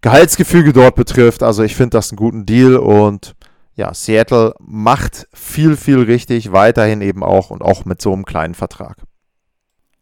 Gehaltsgefüge 0.00 0.72
dort 0.72 0.96
betrifft. 0.96 1.42
Also 1.42 1.62
ich 1.62 1.76
finde 1.76 1.96
das 1.96 2.10
einen 2.10 2.16
guten 2.16 2.46
Deal 2.46 2.76
und 2.76 3.34
ja, 3.74 3.92
Seattle 3.92 4.54
macht 4.60 5.26
viel, 5.32 5.76
viel 5.76 6.00
richtig, 6.00 6.52
weiterhin 6.52 7.00
eben 7.00 7.24
auch 7.24 7.50
und 7.50 7.62
auch 7.62 7.84
mit 7.84 8.00
so 8.00 8.12
einem 8.12 8.24
kleinen 8.24 8.54
Vertrag. 8.54 9.02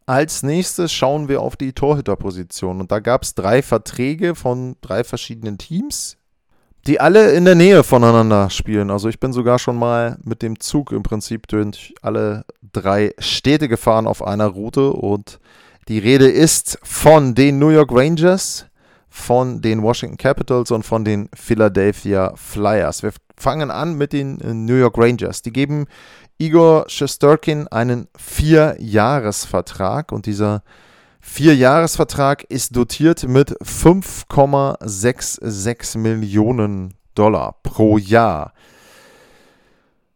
Als 0.04 0.42
nächstes 0.42 0.92
schauen 0.92 1.28
wir 1.28 1.40
auf 1.40 1.56
die 1.56 1.72
Torhüterposition 1.72 2.80
und 2.80 2.90
da 2.90 2.98
gab 2.98 3.22
es 3.22 3.34
drei 3.34 3.62
Verträge 3.62 4.34
von 4.34 4.76
drei 4.80 5.04
verschiedenen 5.04 5.58
Teams 5.58 6.18
die 6.86 7.00
alle 7.00 7.32
in 7.32 7.44
der 7.44 7.54
Nähe 7.54 7.84
voneinander 7.84 8.50
spielen. 8.50 8.90
Also 8.90 9.08
ich 9.08 9.20
bin 9.20 9.32
sogar 9.32 9.58
schon 9.58 9.76
mal 9.78 10.18
mit 10.24 10.42
dem 10.42 10.58
Zug 10.58 10.92
im 10.92 11.02
Prinzip 11.02 11.46
durch 11.48 11.94
alle 12.02 12.44
drei 12.72 13.14
Städte 13.18 13.68
gefahren 13.68 14.06
auf 14.06 14.22
einer 14.22 14.46
Route 14.46 14.92
und 14.92 15.38
die 15.88 15.98
Rede 15.98 16.28
ist 16.28 16.78
von 16.82 17.34
den 17.34 17.58
New 17.58 17.70
York 17.70 17.90
Rangers, 17.92 18.66
von 19.08 19.60
den 19.60 19.82
Washington 19.82 20.16
Capitals 20.16 20.70
und 20.70 20.84
von 20.84 21.04
den 21.04 21.28
Philadelphia 21.34 22.32
Flyers. 22.36 23.02
Wir 23.02 23.12
fangen 23.36 23.70
an 23.70 23.94
mit 23.94 24.12
den 24.12 24.38
New 24.64 24.76
York 24.76 24.96
Rangers. 24.96 25.42
Die 25.42 25.52
geben 25.52 25.86
Igor 26.38 26.86
Shesterkin 26.88 27.68
einen 27.68 28.08
Vierjahresvertrag 28.16 30.12
und 30.12 30.26
dieser 30.26 30.62
Vierjahresvertrag 31.24 32.42
ist 32.44 32.76
dotiert 32.76 33.26
mit 33.26 33.52
5,66 33.62 35.96
Millionen 35.96 36.92
Dollar 37.14 37.54
pro 37.62 37.96
Jahr. 37.96 38.52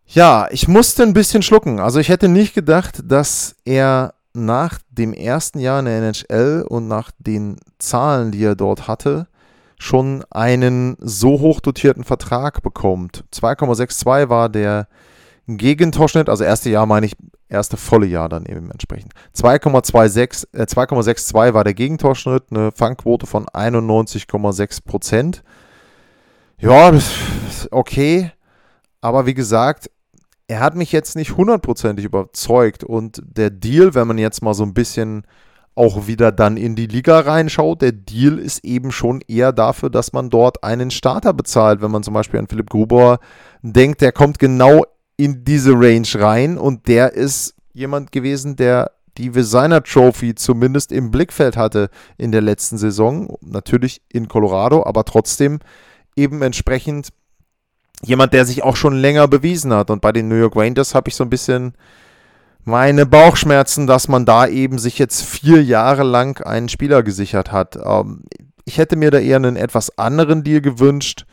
Ja, 0.06 0.48
ich 0.50 0.68
musste 0.68 1.04
ein 1.04 1.14
bisschen 1.14 1.42
schlucken. 1.42 1.80
Also 1.80 2.00
ich 2.00 2.08
hätte 2.08 2.28
nicht 2.28 2.54
gedacht, 2.54 3.00
dass 3.04 3.54
er 3.64 4.14
nach 4.34 4.80
dem 4.90 5.12
ersten 5.12 5.60
Jahr 5.60 5.78
in 5.78 5.84
der 5.86 5.98
NHL 5.98 6.66
und 6.68 6.88
nach 6.88 7.12
den 7.18 7.58
Zahlen, 7.78 8.32
die 8.32 8.44
er 8.44 8.56
dort 8.56 8.88
hatte, 8.88 9.28
schon 9.78 10.24
einen 10.30 10.96
so 11.00 11.40
hoch 11.40 11.60
dotierten 11.60 12.04
Vertrag 12.04 12.62
bekommt. 12.62 13.24
2,62 13.32 14.28
war 14.28 14.48
der 14.48 14.88
Gegentorschnitt, 15.46 16.28
also 16.28 16.44
erste 16.44 16.70
Jahr 16.70 16.86
meine 16.86 17.06
ich, 17.06 17.16
erste 17.48 17.76
volle 17.76 18.06
Jahr 18.06 18.28
dann 18.28 18.46
eben 18.46 18.70
entsprechend. 18.70 19.12
2,26, 19.34 20.46
äh, 20.52 20.66
2,62 20.66 21.54
war 21.54 21.64
der 21.64 21.74
Gegentorschnitt, 21.74 22.44
eine 22.50 22.72
Fangquote 22.72 23.26
von 23.26 23.46
91,6 23.46 24.84
Prozent. 24.84 25.42
Ja, 26.58 26.92
okay, 27.70 28.32
aber 29.00 29.26
wie 29.26 29.34
gesagt, 29.34 29.90
er 30.48 30.60
hat 30.60 30.74
mich 30.74 30.92
jetzt 30.92 31.16
nicht 31.16 31.36
hundertprozentig 31.36 32.04
überzeugt 32.04 32.84
und 32.84 33.22
der 33.24 33.50
Deal, 33.50 33.94
wenn 33.94 34.08
man 34.08 34.18
jetzt 34.18 34.42
mal 34.42 34.54
so 34.54 34.62
ein 34.62 34.74
bisschen 34.74 35.26
auch 35.74 36.06
wieder 36.06 36.32
dann 36.32 36.56
in 36.56 36.74
die 36.74 36.86
Liga 36.86 37.20
reinschaut, 37.20 37.82
der 37.82 37.92
Deal 37.92 38.38
ist 38.38 38.64
eben 38.64 38.90
schon 38.90 39.20
eher 39.28 39.52
dafür, 39.52 39.90
dass 39.90 40.14
man 40.14 40.30
dort 40.30 40.64
einen 40.64 40.90
Starter 40.90 41.34
bezahlt. 41.34 41.82
Wenn 41.82 41.90
man 41.90 42.02
zum 42.02 42.14
Beispiel 42.14 42.40
an 42.40 42.48
Philipp 42.48 42.70
Gruber 42.70 43.18
denkt, 43.60 44.00
der 44.00 44.12
kommt 44.12 44.38
genau 44.38 44.84
in 45.16 45.44
diese 45.44 45.72
Range 45.72 46.08
rein 46.14 46.58
und 46.58 46.88
der 46.88 47.14
ist 47.14 47.54
jemand 47.72 48.12
gewesen, 48.12 48.56
der 48.56 48.90
die 49.16 49.30
Designer 49.30 49.82
Trophy 49.82 50.34
zumindest 50.34 50.92
im 50.92 51.10
Blickfeld 51.10 51.56
hatte 51.56 51.88
in 52.18 52.32
der 52.32 52.42
letzten 52.42 52.76
Saison. 52.76 53.36
Natürlich 53.40 54.02
in 54.12 54.28
Colorado, 54.28 54.84
aber 54.84 55.04
trotzdem 55.04 55.60
eben 56.16 56.42
entsprechend 56.42 57.08
jemand, 58.02 58.34
der 58.34 58.44
sich 58.44 58.62
auch 58.62 58.76
schon 58.76 58.94
länger 58.94 59.26
bewiesen 59.26 59.72
hat. 59.72 59.90
Und 59.90 60.02
bei 60.02 60.12
den 60.12 60.28
New 60.28 60.34
York 60.36 60.56
Rangers 60.56 60.94
habe 60.94 61.08
ich 61.08 61.16
so 61.16 61.24
ein 61.24 61.30
bisschen 61.30 61.74
meine 62.64 63.06
Bauchschmerzen, 63.06 63.86
dass 63.86 64.08
man 64.08 64.26
da 64.26 64.46
eben 64.46 64.78
sich 64.78 64.98
jetzt 64.98 65.22
vier 65.22 65.62
Jahre 65.62 66.02
lang 66.02 66.44
einen 66.44 66.68
Spieler 66.68 67.02
gesichert 67.02 67.52
hat. 67.52 67.76
Ähm, 67.76 68.24
ich 68.64 68.78
hätte 68.78 68.96
mir 68.96 69.10
da 69.10 69.18
eher 69.18 69.36
einen 69.36 69.56
etwas 69.56 69.96
anderen 69.96 70.42
Deal 70.42 70.60
gewünscht 70.60 71.24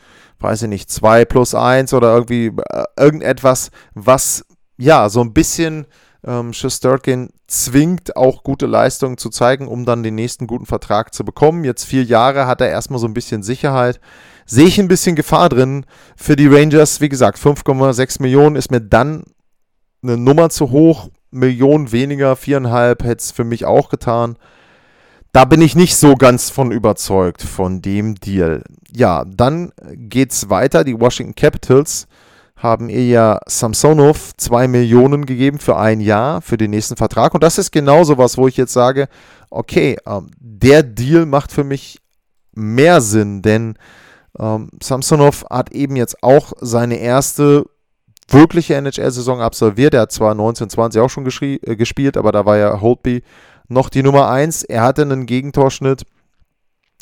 weiß 0.44 0.62
ich 0.62 0.68
nicht, 0.68 0.90
2 0.90 1.24
plus 1.24 1.56
1 1.56 1.92
oder 1.92 2.14
irgendwie 2.14 2.52
äh, 2.70 2.84
irgendetwas, 2.96 3.70
was 3.94 4.44
ja 4.76 5.08
so 5.08 5.20
ein 5.20 5.32
bisschen 5.32 5.86
Ähm, 6.26 6.54
Shesterkin 6.54 7.28
zwingt 7.48 8.16
auch 8.16 8.44
gute 8.44 8.64
Leistungen 8.64 9.18
zu 9.18 9.28
zeigen, 9.28 9.68
um 9.68 9.84
dann 9.84 10.02
den 10.02 10.14
nächsten 10.14 10.46
guten 10.46 10.64
Vertrag 10.64 11.12
zu 11.12 11.22
bekommen. 11.22 11.64
Jetzt 11.64 11.84
vier 11.84 12.02
Jahre 12.02 12.46
hat 12.46 12.62
er 12.62 12.70
erstmal 12.70 12.98
so 12.98 13.06
ein 13.06 13.12
bisschen 13.12 13.42
Sicherheit. 13.42 14.00
Sehe 14.46 14.66
ich 14.66 14.78
ein 14.80 14.88
bisschen 14.88 15.16
Gefahr 15.16 15.50
drin 15.50 15.84
für 16.16 16.34
die 16.34 16.46
Rangers. 16.46 17.02
Wie 17.02 17.10
gesagt, 17.10 17.38
5,6 17.38 18.22
Millionen 18.22 18.56
ist 18.56 18.70
mir 18.70 18.80
dann 18.80 19.24
eine 20.02 20.16
Nummer 20.16 20.48
zu 20.48 20.70
hoch. 20.70 21.10
Millionen 21.30 21.92
weniger, 21.92 22.36
viereinhalb 22.36 23.04
hätte 23.04 23.22
es 23.22 23.30
für 23.30 23.44
mich 23.44 23.66
auch 23.66 23.90
getan. 23.90 24.38
Da 25.34 25.44
bin 25.44 25.60
ich 25.60 25.74
nicht 25.74 25.96
so 25.96 26.14
ganz 26.14 26.48
von 26.48 26.70
überzeugt 26.70 27.42
von 27.42 27.82
dem 27.82 28.14
Deal. 28.14 28.62
Ja, 28.92 29.24
dann 29.26 29.72
geht's 29.94 30.48
weiter. 30.48 30.84
Die 30.84 31.00
Washington 31.00 31.34
Capitals 31.34 32.06
haben 32.54 32.88
ihr 32.88 33.04
ja 33.04 33.40
Samsonov 33.44 34.30
2 34.36 34.68
Millionen 34.68 35.26
gegeben 35.26 35.58
für 35.58 35.76
ein 35.76 36.00
Jahr 36.00 36.40
für 36.40 36.56
den 36.56 36.70
nächsten 36.70 36.94
Vertrag. 36.94 37.34
Und 37.34 37.42
das 37.42 37.58
ist 37.58 37.72
genau 37.72 38.04
so 38.04 38.16
was, 38.16 38.38
wo 38.38 38.46
ich 38.46 38.56
jetzt 38.56 38.74
sage, 38.74 39.08
okay, 39.50 39.96
ähm, 40.06 40.30
der 40.38 40.84
Deal 40.84 41.26
macht 41.26 41.50
für 41.50 41.64
mich 41.64 41.98
mehr 42.52 43.00
Sinn, 43.00 43.42
denn 43.42 43.74
ähm, 44.38 44.70
Samsonov 44.80 45.46
hat 45.50 45.72
eben 45.72 45.96
jetzt 45.96 46.22
auch 46.22 46.52
seine 46.60 46.98
erste 46.98 47.66
wirkliche 48.28 48.76
NHL-Saison 48.76 49.40
absolviert. 49.40 49.94
Er 49.94 50.02
hat 50.02 50.12
zwar 50.12 50.30
1920 50.30 51.00
auch 51.00 51.10
schon 51.10 51.26
äh, 51.26 51.74
gespielt, 51.74 52.16
aber 52.16 52.30
da 52.30 52.46
war 52.46 52.56
ja 52.56 52.80
Holtby 52.80 53.24
noch 53.68 53.88
die 53.88 54.02
Nummer 54.02 54.28
1. 54.28 54.64
Er 54.64 54.82
hatte 54.82 55.02
einen 55.02 55.26
Gegentorschnitt 55.26 56.04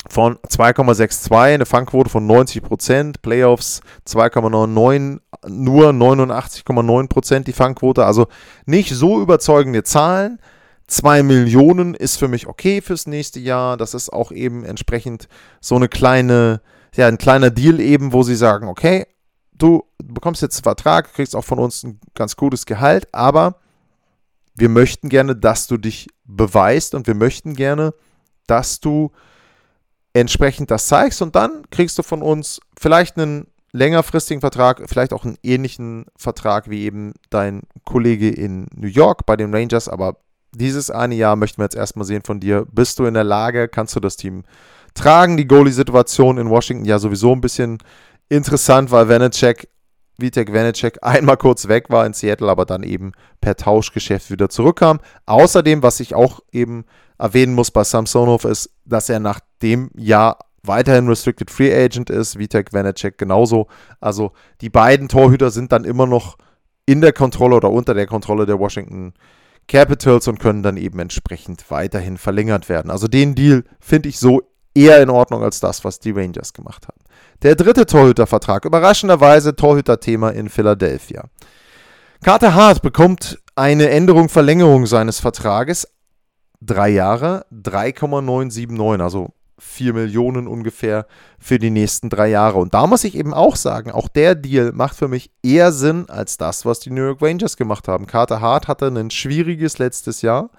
von 0.07 0.37
2,62, 0.37 1.31
eine 1.33 1.65
Fangquote 1.65 2.09
von 2.09 2.27
90%, 2.27 3.15
Playoffs 3.21 3.81
2,99, 4.07 5.19
nur 5.47 5.89
89,9% 5.89 7.39
die 7.43 7.53
Fangquote, 7.53 8.05
also 8.05 8.27
nicht 8.65 8.93
so 8.93 9.21
überzeugende 9.21 9.83
Zahlen. 9.83 10.39
2 10.87 11.23
Millionen 11.23 11.93
ist 11.93 12.17
für 12.17 12.27
mich 12.27 12.47
okay 12.47 12.81
fürs 12.81 13.07
nächste 13.07 13.39
Jahr. 13.39 13.77
Das 13.77 13.93
ist 13.93 14.11
auch 14.11 14.31
eben 14.31 14.65
entsprechend 14.65 15.29
so 15.61 15.75
eine 15.75 15.87
kleine, 15.87 16.61
ja, 16.95 17.07
ein 17.07 17.17
kleiner 17.17 17.49
Deal 17.49 17.79
eben, 17.79 18.11
wo 18.11 18.23
sie 18.23 18.35
sagen, 18.35 18.67
okay, 18.67 19.07
du 19.53 19.83
bekommst 20.03 20.41
jetzt 20.41 20.57
einen 20.57 20.63
Vertrag, 20.63 21.13
kriegst 21.13 21.35
auch 21.35 21.45
von 21.45 21.59
uns 21.59 21.83
ein 21.83 21.99
ganz 22.13 22.35
gutes 22.35 22.65
Gehalt, 22.65 23.07
aber 23.13 23.55
wir 24.55 24.69
möchten 24.69 25.09
gerne, 25.09 25.35
dass 25.35 25.67
du 25.67 25.77
dich 25.77 26.07
beweist 26.25 26.95
und 26.95 27.07
wir 27.07 27.15
möchten 27.15 27.55
gerne, 27.55 27.93
dass 28.47 28.79
du 28.79 29.11
entsprechend 30.13 30.69
das 30.69 30.87
zeigst 30.87 31.21
und 31.21 31.35
dann 31.35 31.63
kriegst 31.71 31.97
du 31.97 32.03
von 32.03 32.21
uns 32.21 32.59
vielleicht 32.77 33.17
einen 33.17 33.47
längerfristigen 33.71 34.41
Vertrag, 34.41 34.83
vielleicht 34.85 35.13
auch 35.13 35.25
einen 35.25 35.37
ähnlichen 35.41 36.05
Vertrag 36.15 36.69
wie 36.69 36.83
eben 36.83 37.13
dein 37.31 37.61
Kollege 37.83 38.29
in 38.29 38.67
New 38.75 38.87
York 38.87 39.25
bei 39.25 39.35
den 39.35 39.53
Rangers, 39.53 39.89
aber 39.89 40.17
dieses 40.55 40.91
eine 40.91 41.15
Jahr 41.15 41.35
möchten 41.35 41.57
wir 41.57 41.65
jetzt 41.65 41.75
erstmal 41.75 42.05
sehen 42.05 42.21
von 42.23 42.39
dir. 42.39 42.67
Bist 42.71 42.99
du 42.99 43.05
in 43.05 43.15
der 43.15 43.23
Lage, 43.23 43.67
kannst 43.67 43.95
du 43.95 43.99
das 43.99 44.15
Team 44.15 44.43
tragen? 44.93 45.35
Die 45.35 45.47
Goalie-Situation 45.47 46.37
in 46.37 46.49
Washington 46.49 46.85
ja 46.85 46.99
sowieso 46.99 47.31
ein 47.31 47.41
bisschen 47.41 47.79
interessant, 48.29 48.91
weil 48.91 49.09
Vanacek, 49.09 49.67
Vitek 50.17 50.53
Vanacek 50.53 50.99
einmal 51.01 51.37
kurz 51.37 51.67
weg 51.67 51.89
war 51.89 52.05
in 52.05 52.13
Seattle, 52.13 52.49
aber 52.49 52.65
dann 52.65 52.83
eben 52.83 53.13
per 53.41 53.55
Tauschgeschäft 53.55 54.31
wieder 54.31 54.49
zurückkam. 54.49 54.99
Außerdem, 55.25 55.83
was 55.83 55.99
ich 55.99 56.15
auch 56.15 56.39
eben 56.51 56.85
erwähnen 57.17 57.53
muss 57.53 57.71
bei 57.71 57.83
Samsonov, 57.83 58.45
ist, 58.45 58.69
dass 58.85 59.09
er 59.09 59.19
nach 59.19 59.39
dem 59.61 59.89
Jahr 59.95 60.39
weiterhin 60.63 61.07
Restricted 61.07 61.51
Free 61.51 61.73
Agent 61.73 62.09
ist, 62.09 62.39
Vitek 62.39 62.73
Vanacek 62.73 63.17
genauso. 63.17 63.67
Also 63.99 64.31
die 64.61 64.69
beiden 64.69 65.09
Torhüter 65.09 65.51
sind 65.51 65.71
dann 65.71 65.83
immer 65.83 66.05
noch 66.05 66.37
in 66.85 67.01
der 67.01 67.13
Kontrolle 67.13 67.55
oder 67.55 67.71
unter 67.71 67.93
der 67.93 68.07
Kontrolle 68.07 68.45
der 68.45 68.59
Washington 68.59 69.13
Capitals 69.67 70.27
und 70.27 70.39
können 70.39 70.63
dann 70.63 70.77
eben 70.77 70.99
entsprechend 70.99 71.69
weiterhin 71.71 72.17
verlängert 72.17 72.67
werden. 72.67 72.91
Also 72.91 73.07
den 73.07 73.35
Deal 73.35 73.63
finde 73.79 74.09
ich 74.09 74.19
so 74.19 74.41
eher 74.73 75.01
in 75.01 75.09
Ordnung 75.09 75.43
als 75.43 75.59
das, 75.59 75.83
was 75.83 75.99
die 75.99 76.11
Rangers 76.11 76.53
gemacht 76.53 76.87
haben. 76.87 76.99
Der 77.41 77.55
dritte 77.55 77.85
Torhütervertrag, 77.85 78.65
überraschenderweise 78.65 79.55
Torhüterthema 79.55 80.29
in 80.29 80.49
Philadelphia. 80.49 81.25
Carter 82.23 82.53
Hart 82.53 82.81
bekommt 82.81 83.39
eine 83.55 83.89
Änderung, 83.89 84.29
Verlängerung 84.29 84.85
seines 84.85 85.19
Vertrages, 85.19 85.87
drei 86.61 86.89
Jahre, 86.89 87.45
3,979, 87.51 89.01
also 89.01 89.33
4 89.59 89.93
Millionen 89.93 90.47
ungefähr 90.47 91.05
für 91.39 91.59
die 91.59 91.69
nächsten 91.69 92.09
drei 92.09 92.29
Jahre. 92.29 92.59
Und 92.59 92.73
da 92.73 92.87
muss 92.87 93.03
ich 93.03 93.15
eben 93.15 93.33
auch 93.33 93.55
sagen, 93.55 93.91
auch 93.91 94.07
der 94.07 94.35
Deal 94.35 94.71
macht 94.71 94.95
für 94.95 95.07
mich 95.07 95.31
eher 95.41 95.71
Sinn 95.71 96.05
als 96.09 96.37
das, 96.37 96.65
was 96.65 96.79
die 96.79 96.89
New 96.89 97.03
York 97.03 97.21
Rangers 97.21 97.57
gemacht 97.57 97.87
haben. 97.87 98.07
Carter 98.07 98.41
Hart 98.41 98.67
hatte 98.67 98.87
ein 98.87 99.11
schwieriges 99.11 99.77
letztes 99.77 100.21
Jahr. 100.21 100.49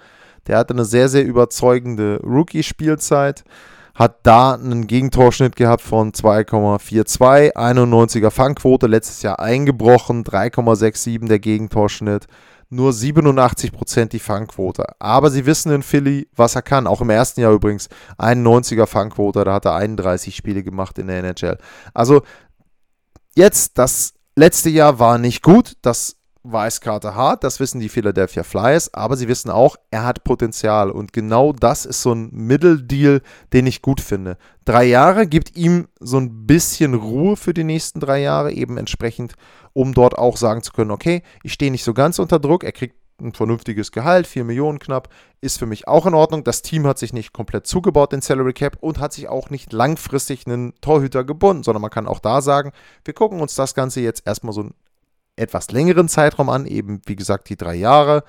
Der 0.47 0.59
hatte 0.59 0.75
eine 0.75 0.85
sehr, 0.85 1.09
sehr 1.09 1.25
überzeugende 1.25 2.21
Rookie-Spielzeit. 2.23 3.45
Hat 3.95 4.19
da 4.25 4.55
einen 4.55 4.87
Gegentorschnitt 4.87 5.57
gehabt 5.57 5.83
von 5.83 6.13
2,42, 6.13 7.55
91er 7.55 8.31
Fangquote, 8.31 8.87
letztes 8.87 9.23
Jahr 9.23 9.39
eingebrochen, 9.39 10.25
3,67 10.25 11.29
der 11.29 11.39
Gegentorschnitt 11.39 12.27
nur 12.75 12.91
87% 12.91 14.07
die 14.07 14.19
Fangquote. 14.19 14.85
Aber 14.99 15.31
sie 15.31 15.47
wissen 15.47 15.73
in 15.73 15.83
Philly, 15.83 16.29
was 16.35 16.55
er 16.55 16.63
kann. 16.63 16.87
Auch 16.87 17.01
im 17.01 17.11
ersten 17.11 17.41
Jahr 17.41 17.53
übrigens 17.53 17.89
91er 18.19 18.87
Fangquote, 18.87 19.45
da 19.45 19.55
hat 19.55 19.65
er 19.65 19.77
31 19.77 20.35
Spiele 20.35 20.63
gemacht 20.63 20.99
in 20.99 21.07
der 21.07 21.19
NHL. 21.19 21.59
Also 21.93 22.23
jetzt, 23.37 23.79
das 23.79 24.15
letzte 24.37 24.71
Jahr 24.71 24.99
war 24.99 25.19
nicht 25.19 25.43
gut, 25.43 25.75
das 25.83 26.17
weiß 26.45 26.81
Carter 26.81 27.15
Hart, 27.15 27.43
das 27.43 27.59
wissen 27.59 27.81
die 27.81 27.89
Philadelphia 27.89 28.43
Flyers, 28.43 28.93
aber 28.93 29.17
sie 29.17 29.29
wissen 29.29 29.51
auch, 29.51 29.77
er 29.91 30.05
hat 30.05 30.25
Potenzial 30.25 30.91
und 30.91 31.13
genau 31.13 31.53
das 31.53 31.87
ist 31.87 32.03
so 32.03 32.13
ein 32.13 32.29
Mitteldeal, 32.33 33.23
den 33.53 33.67
ich 33.67 33.83
gut 33.83 34.01
finde. 34.01 34.37
Drei 34.65 34.85
Jahre 34.85 35.27
gibt 35.27 35.57
ihm 35.57 35.89
so 36.01 36.19
ein 36.19 36.47
bisschen 36.47 36.95
Ruhe 36.95 37.37
für 37.37 37.55
die 37.55 37.65
nächsten 37.65 37.99
drei 37.99 38.21
Jahre, 38.21 38.53
eben 38.53 38.77
entsprechend 38.77 39.35
um 39.73 39.95
dort 39.95 40.17
auch 40.17 40.37
sagen 40.37 40.63
zu 40.63 40.73
können, 40.73 40.91
okay, 40.91 41.23
ich 41.43 41.53
stehe 41.53 41.71
nicht 41.73 41.85
so 41.85 41.95
ganz 41.95 42.19
unter 42.19 42.39
Druck, 42.39 42.63
er 42.63 42.73
kriegt 42.73 42.97
ein 43.21 43.33
vernünftiges 43.33 43.93
Gehalt, 43.93 44.27
4 44.27 44.45
Millionen 44.45 44.79
knapp, 44.79 45.09
ist 45.41 45.59
für 45.59 45.67
mich 45.67 45.87
auch 45.87 46.07
in 46.07 46.15
Ordnung. 46.15 46.45
Das 46.45 46.63
Team 46.63 46.87
hat 46.87 46.99
sich 46.99 47.13
nicht 47.13 47.33
komplett 47.33 47.67
zugebaut, 47.67 48.13
den 48.13 48.21
Salary 48.21 48.53
Cap, 48.53 48.77
und 48.81 48.99
hat 48.99 49.13
sich 49.13 49.29
auch 49.29 49.51
nicht 49.51 49.73
langfristig 49.73 50.47
einen 50.47 50.75
Torhüter 50.81 51.25
gebunden, 51.25 51.63
sondern 51.63 51.83
man 51.83 51.91
kann 51.91 52.09
auch 52.09 52.19
da 52.19 52.41
sagen, 52.41 52.73
wir 53.05 53.15
gucken 53.15 53.41
uns 53.41 53.55
das 53.55 53.75
Ganze 53.75 54.01
jetzt 54.01 54.27
erstmal 54.27 54.53
so 54.53 54.63
einen 54.63 54.75
etwas 55.37 55.71
längeren 55.71 56.09
Zeitraum 56.09 56.49
an, 56.49 56.67
eben 56.67 57.01
wie 57.07 57.17
gesagt 57.17 57.49
die 57.49 57.57
drei 57.57 57.75
Jahre. 57.75 58.25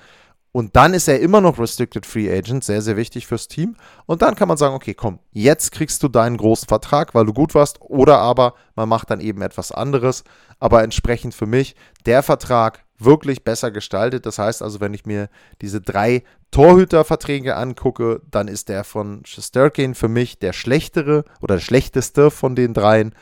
Und 0.56 0.74
dann 0.74 0.94
ist 0.94 1.06
er 1.06 1.20
immer 1.20 1.42
noch 1.42 1.58
Restricted 1.58 2.06
Free 2.06 2.34
Agent, 2.34 2.64
sehr, 2.64 2.80
sehr 2.80 2.96
wichtig 2.96 3.26
fürs 3.26 3.46
Team. 3.46 3.76
Und 4.06 4.22
dann 4.22 4.34
kann 4.34 4.48
man 4.48 4.56
sagen, 4.56 4.74
okay, 4.74 4.94
komm, 4.94 5.18
jetzt 5.32 5.70
kriegst 5.70 6.02
du 6.02 6.08
deinen 6.08 6.38
großen 6.38 6.66
Vertrag, 6.66 7.14
weil 7.14 7.26
du 7.26 7.34
gut 7.34 7.54
warst. 7.54 7.78
Oder 7.82 8.20
aber 8.20 8.54
man 8.74 8.88
macht 8.88 9.10
dann 9.10 9.20
eben 9.20 9.42
etwas 9.42 9.70
anderes. 9.70 10.24
Aber 10.58 10.82
entsprechend 10.82 11.34
für 11.34 11.44
mich 11.44 11.76
der 12.06 12.22
Vertrag 12.22 12.86
wirklich 12.98 13.44
besser 13.44 13.70
gestaltet. 13.70 14.24
Das 14.24 14.38
heißt 14.38 14.62
also, 14.62 14.80
wenn 14.80 14.94
ich 14.94 15.04
mir 15.04 15.28
diese 15.60 15.82
drei 15.82 16.22
Torhüterverträge 16.52 17.54
angucke, 17.54 18.22
dann 18.30 18.48
ist 18.48 18.70
der 18.70 18.84
von 18.84 19.26
Shesterkin 19.26 19.94
für 19.94 20.08
mich 20.08 20.38
der 20.38 20.54
schlechtere 20.54 21.24
oder 21.42 21.56
der 21.56 21.62
schlechteste 21.62 22.30
von 22.30 22.56
den 22.56 22.72
dreien. 22.72 23.14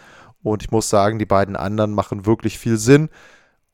Und 0.44 0.62
ich 0.62 0.70
muss 0.70 0.88
sagen, 0.88 1.18
die 1.18 1.27
beiden 1.27 1.57
anderen 1.57 1.94
machen 1.94 2.27
wirklich 2.27 2.61
viel 2.61 2.77
Sinn. 2.77 3.09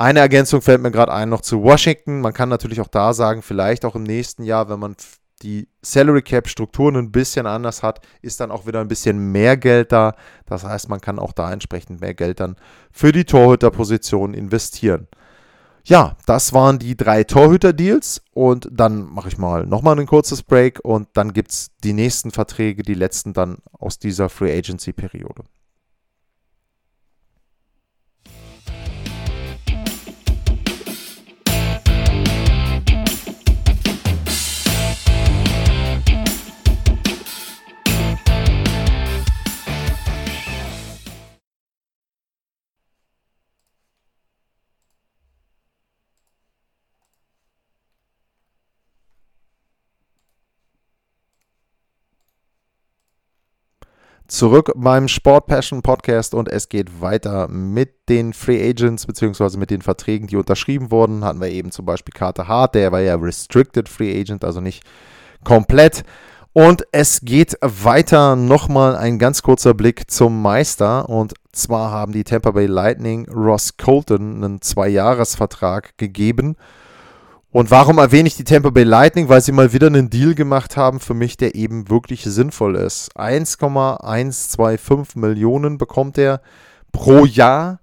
Eine 0.00 0.20
Ergänzung 0.20 0.62
fällt 0.62 0.80
mir 0.80 0.90
gerade 0.90 1.12
ein 1.12 1.28
noch 1.28 1.42
zu 1.42 1.62
Washington. 1.62 2.22
Man 2.22 2.32
kann 2.32 2.48
natürlich 2.48 2.80
auch 2.80 2.88
da 2.88 3.12
sagen, 3.12 3.42
vielleicht 3.42 3.84
auch 3.84 3.94
im 3.94 4.02
nächsten 4.02 4.44
Jahr, 4.44 4.70
wenn 4.70 4.80
man 4.80 4.96
die 5.42 5.68
Salary 5.82 6.22
Cap 6.22 6.48
Strukturen 6.48 6.96
ein 6.96 7.12
bisschen 7.12 7.46
anders 7.46 7.82
hat, 7.82 8.00
ist 8.22 8.40
dann 8.40 8.50
auch 8.50 8.66
wieder 8.66 8.80
ein 8.80 8.88
bisschen 8.88 9.30
mehr 9.30 9.58
Geld 9.58 9.92
da. 9.92 10.14
Das 10.46 10.64
heißt, 10.64 10.88
man 10.88 11.02
kann 11.02 11.18
auch 11.18 11.34
da 11.34 11.52
entsprechend 11.52 12.00
mehr 12.00 12.14
Geld 12.14 12.40
dann 12.40 12.56
für 12.90 13.12
die 13.12 13.26
Torhüterposition 13.26 14.32
investieren. 14.32 15.06
Ja, 15.84 16.16
das 16.24 16.54
waren 16.54 16.78
die 16.78 16.96
drei 16.96 17.22
Torhüter-Deals 17.22 18.22
und 18.32 18.70
dann 18.72 19.02
mache 19.04 19.28
ich 19.28 19.36
mal 19.36 19.66
nochmal 19.66 20.00
ein 20.00 20.06
kurzes 20.06 20.42
Break 20.42 20.80
und 20.82 21.08
dann 21.12 21.34
gibt 21.34 21.50
es 21.50 21.72
die 21.84 21.92
nächsten 21.92 22.30
Verträge, 22.30 22.82
die 22.82 22.94
letzten 22.94 23.34
dann 23.34 23.58
aus 23.72 23.98
dieser 23.98 24.30
Free 24.30 24.56
Agency-Periode. 24.56 25.44
Zurück 54.30 54.72
beim 54.76 55.08
Sport 55.08 55.46
Passion 55.46 55.82
Podcast 55.82 56.34
und 56.34 56.48
es 56.48 56.68
geht 56.68 57.00
weiter 57.00 57.48
mit 57.48 58.08
den 58.08 58.32
Free 58.32 58.68
Agents 58.68 59.06
beziehungsweise 59.06 59.58
mit 59.58 59.70
den 59.70 59.82
Verträgen, 59.82 60.28
die 60.28 60.36
unterschrieben 60.36 60.90
wurden. 60.90 61.24
Hatten 61.24 61.40
wir 61.40 61.48
eben 61.48 61.72
zum 61.72 61.84
Beispiel 61.84 62.12
Carter 62.12 62.46
Hart, 62.46 62.74
der 62.74 62.92
war 62.92 63.00
ja 63.00 63.16
Restricted 63.16 63.88
Free 63.88 64.18
Agent, 64.18 64.44
also 64.44 64.60
nicht 64.60 64.84
komplett. 65.44 66.04
Und 66.52 66.84
es 66.90 67.20
geht 67.22 67.56
weiter. 67.60 68.34
Nochmal 68.34 68.96
ein 68.96 69.18
ganz 69.18 69.42
kurzer 69.42 69.72
Blick 69.72 70.10
zum 70.10 70.42
Meister. 70.42 71.08
Und 71.08 71.34
zwar 71.52 71.92
haben 71.92 72.12
die 72.12 72.24
Tampa 72.24 72.50
Bay 72.50 72.66
Lightning 72.66 73.28
Ross 73.28 73.76
Colton 73.76 74.42
einen 74.42 74.60
Zwei-Jahres-Vertrag 74.60 75.96
gegeben. 75.96 76.56
Und 77.52 77.72
warum 77.72 77.98
erwähne 77.98 78.28
ich 78.28 78.36
die 78.36 78.44
Tampa 78.44 78.70
Bay 78.70 78.84
Lightning? 78.84 79.28
Weil 79.28 79.40
sie 79.40 79.50
mal 79.50 79.72
wieder 79.72 79.88
einen 79.88 80.08
Deal 80.08 80.36
gemacht 80.36 80.76
haben 80.76 81.00
für 81.00 81.14
mich, 81.14 81.36
der 81.36 81.56
eben 81.56 81.88
wirklich 81.88 82.22
sinnvoll 82.22 82.76
ist. 82.76 83.16
1,125 83.16 85.16
Millionen 85.16 85.76
bekommt 85.76 86.16
er 86.16 86.42
pro 86.92 87.24
Jahr 87.24 87.80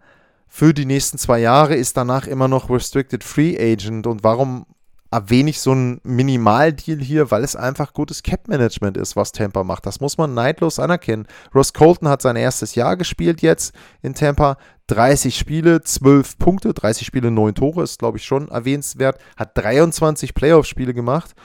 für 0.48 0.74
die 0.74 0.86
nächsten 0.86 1.18
zwei 1.18 1.40
Jahre, 1.40 1.76
ist 1.76 1.98
danach 1.98 2.28
immer 2.28 2.48
noch 2.48 2.70
Restricted 2.70 3.26
Free 3.26 3.58
Agent. 3.60 4.08
Und 4.08 4.24
warum 4.24 4.66
erwähne 5.12 5.50
ich 5.50 5.60
so 5.60 5.72
einen 5.72 6.02
Minimaldeal 6.04 7.00
hier, 7.00 7.32
weil 7.32 7.43
es 7.43 7.56
einfach 7.56 7.93
gutes 7.93 8.24
Cap-Management 8.24 8.98
ist, 8.98 9.15
was 9.15 9.32
Tampa 9.32 9.63
macht. 9.63 9.86
Das 9.86 10.00
muss 10.00 10.17
man 10.17 10.34
neidlos 10.34 10.80
anerkennen. 10.80 11.28
Ross 11.54 11.74
Colton 11.74 12.10
hat 12.10 12.22
sein 12.22 12.36
erstes 12.36 12.76
Jahr 12.76 12.98
gespielt 12.98 13.41
jetzt 13.41 13.74
in 14.02 14.13
Tampa. 14.13 14.58
30 14.88 15.38
Spiele, 15.38 15.82
12 15.82 16.38
Punkte, 16.38 16.74
30 16.74 17.06
Spiele, 17.06 17.30
9 17.30 17.56
Tore, 17.56 17.84
ist 17.84 18.00
glaube 18.00 18.17
ich 18.17 18.26
schon 18.26 18.48
erwähnenswert. 18.48 19.20
Hat 19.36 19.58
23 19.58 20.34
Playoff-Spiele 20.34 20.93
gemacht, 20.93 21.36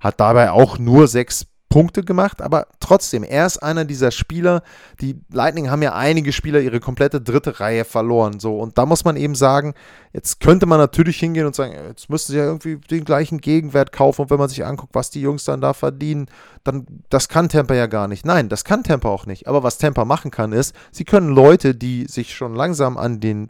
hat 0.00 0.20
dabei 0.20 0.50
auch 0.50 0.78
nur 0.78 1.08
6 1.08 1.46
Punkte 1.70 2.02
gemacht, 2.02 2.42
aber 2.42 2.66
trotzdem, 2.80 3.22
er 3.22 3.46
ist 3.46 3.58
einer 3.58 3.84
dieser 3.84 4.10
Spieler, 4.10 4.62
die 5.00 5.20
Lightning 5.32 5.70
haben 5.70 5.82
ja 5.82 5.94
einige 5.94 6.32
Spieler 6.32 6.60
ihre 6.60 6.80
komplette 6.80 7.20
dritte 7.20 7.60
Reihe 7.60 7.84
verloren, 7.84 8.40
so 8.40 8.58
und 8.58 8.76
da 8.76 8.86
muss 8.86 9.04
man 9.04 9.16
eben 9.16 9.36
sagen, 9.36 9.74
jetzt 10.12 10.40
könnte 10.40 10.66
man 10.66 10.80
natürlich 10.80 11.18
hingehen 11.18 11.46
und 11.46 11.54
sagen, 11.54 11.72
jetzt 11.88 12.10
müssten 12.10 12.32
sie 12.32 12.38
ja 12.38 12.44
irgendwie 12.44 12.76
den 12.76 13.04
gleichen 13.04 13.38
Gegenwert 13.38 13.92
kaufen 13.92 14.22
und 14.22 14.30
wenn 14.30 14.38
man 14.38 14.48
sich 14.48 14.64
anguckt, 14.64 14.96
was 14.96 15.10
die 15.10 15.20
Jungs 15.20 15.44
dann 15.44 15.60
da 15.60 15.72
verdienen, 15.72 16.26
dann 16.64 16.86
das 17.08 17.28
kann 17.28 17.48
Tampa 17.48 17.74
ja 17.74 17.86
gar 17.86 18.08
nicht. 18.08 18.26
Nein, 18.26 18.48
das 18.48 18.64
kann 18.64 18.82
Tampa 18.82 19.08
auch 19.08 19.26
nicht, 19.26 19.46
aber 19.46 19.62
was 19.62 19.78
Tampa 19.78 20.04
machen 20.04 20.32
kann 20.32 20.52
ist, 20.52 20.74
sie 20.90 21.04
können 21.04 21.28
Leute, 21.28 21.76
die 21.76 22.06
sich 22.06 22.34
schon 22.34 22.56
langsam 22.56 22.98
an 22.98 23.20
den 23.20 23.48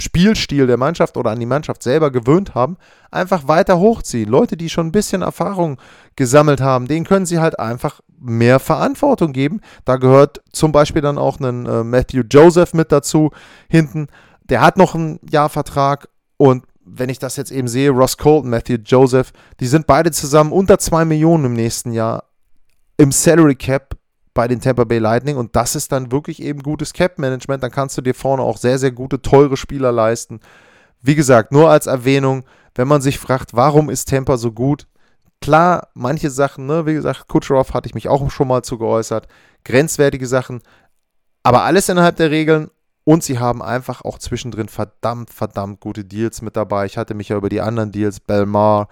Spielstil 0.00 0.66
der 0.66 0.76
Mannschaft 0.76 1.16
oder 1.16 1.30
an 1.30 1.40
die 1.40 1.46
Mannschaft 1.46 1.82
selber 1.82 2.10
gewöhnt 2.10 2.54
haben, 2.54 2.76
einfach 3.10 3.46
weiter 3.46 3.78
hochziehen. 3.78 4.28
Leute, 4.28 4.56
die 4.56 4.68
schon 4.68 4.88
ein 4.88 4.92
bisschen 4.92 5.22
Erfahrung 5.22 5.78
gesammelt 6.16 6.60
haben, 6.60 6.88
denen 6.88 7.06
können 7.06 7.26
sie 7.26 7.38
halt 7.38 7.58
einfach 7.58 8.00
mehr 8.18 8.58
Verantwortung 8.58 9.32
geben. 9.32 9.60
Da 9.84 9.96
gehört 9.96 10.42
zum 10.52 10.72
Beispiel 10.72 11.02
dann 11.02 11.18
auch 11.18 11.38
ein 11.38 11.66
äh, 11.66 11.84
Matthew 11.84 12.22
Joseph 12.28 12.74
mit 12.74 12.90
dazu 12.90 13.30
hinten. 13.68 14.08
Der 14.44 14.60
hat 14.60 14.76
noch 14.76 14.94
einen 14.94 15.20
Jahrvertrag 15.30 16.08
und 16.36 16.64
wenn 16.84 17.08
ich 17.08 17.18
das 17.18 17.36
jetzt 17.36 17.50
eben 17.50 17.68
sehe, 17.68 17.90
Ross 17.90 18.18
Colton, 18.18 18.50
Matthew 18.50 18.78
Joseph, 18.84 19.32
die 19.60 19.66
sind 19.66 19.86
beide 19.86 20.10
zusammen 20.10 20.52
unter 20.52 20.78
2 20.78 21.04
Millionen 21.06 21.46
im 21.46 21.52
nächsten 21.54 21.92
Jahr 21.92 22.24
im 22.96 23.10
Salary 23.10 23.54
Cap 23.54 23.96
bei 24.34 24.48
den 24.48 24.60
Tampa 24.60 24.84
Bay 24.84 24.98
Lightning 24.98 25.36
und 25.36 25.56
das 25.56 25.76
ist 25.76 25.92
dann 25.92 26.12
wirklich 26.12 26.42
eben 26.42 26.62
gutes 26.62 26.92
Cap-Management. 26.92 27.62
Dann 27.62 27.70
kannst 27.70 27.96
du 27.96 28.02
dir 28.02 28.14
vorne 28.14 28.42
auch 28.42 28.56
sehr, 28.56 28.78
sehr 28.78 28.90
gute, 28.90 29.22
teure 29.22 29.56
Spieler 29.56 29.92
leisten. 29.92 30.40
Wie 31.00 31.14
gesagt, 31.14 31.52
nur 31.52 31.70
als 31.70 31.86
Erwähnung, 31.86 32.44
wenn 32.74 32.88
man 32.88 33.00
sich 33.00 33.18
fragt, 33.18 33.54
warum 33.54 33.88
ist 33.88 34.08
Tampa 34.08 34.36
so 34.36 34.52
gut? 34.52 34.86
Klar, 35.40 35.88
manche 35.94 36.30
Sachen, 36.30 36.66
ne, 36.66 36.86
wie 36.86 36.94
gesagt, 36.94 37.28
Kucherov 37.28 37.74
hatte 37.74 37.88
ich 37.88 37.94
mich 37.94 38.08
auch 38.08 38.30
schon 38.30 38.48
mal 38.48 38.62
zu 38.62 38.78
geäußert, 38.78 39.28
grenzwertige 39.64 40.26
Sachen, 40.26 40.62
aber 41.42 41.62
alles 41.62 41.88
innerhalb 41.88 42.16
der 42.16 42.30
Regeln 42.30 42.70
und 43.04 43.22
sie 43.22 43.38
haben 43.38 43.62
einfach 43.62 44.02
auch 44.02 44.18
zwischendrin 44.18 44.68
verdammt, 44.68 45.30
verdammt 45.30 45.80
gute 45.80 46.04
Deals 46.04 46.40
mit 46.40 46.56
dabei. 46.56 46.86
Ich 46.86 46.96
hatte 46.96 47.14
mich 47.14 47.28
ja 47.28 47.36
über 47.36 47.50
die 47.50 47.60
anderen 47.60 47.92
Deals, 47.92 48.18
Belmar, 48.18 48.88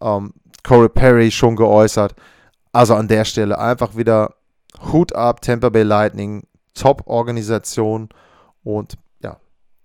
ähm, 0.00 0.32
Corey 0.62 0.88
Perry 0.88 1.30
schon 1.32 1.56
geäußert. 1.56 2.14
Also 2.72 2.94
an 2.94 3.08
der 3.08 3.24
Stelle 3.24 3.58
einfach 3.58 3.96
wieder 3.96 4.34
Hut 4.92 5.14
ab, 5.14 5.40
Tampa 5.40 5.68
Bay 5.68 5.82
Lightning, 5.82 6.46
Top-Organisation 6.74 8.08
und 8.62 8.94
ja, 9.22 9.38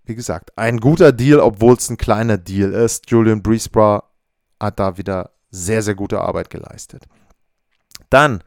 wie 0.06 0.15
gesagt, 0.15 0.58
ein 0.58 0.80
guter 0.80 1.12
Deal, 1.12 1.39
obwohl 1.39 1.75
es 1.75 1.89
ein 1.89 1.97
kleiner 1.97 2.38
Deal 2.38 2.73
ist. 2.73 3.10
Julian 3.10 3.41
Breesbra 3.41 4.04
hat 4.60 4.80
da 4.80 4.97
wieder 4.97 5.32
sehr, 5.49 5.82
sehr 5.82 5.95
gute 5.95 6.21
Arbeit 6.21 6.49
geleistet. 6.49 7.06
Dann 8.10 8.43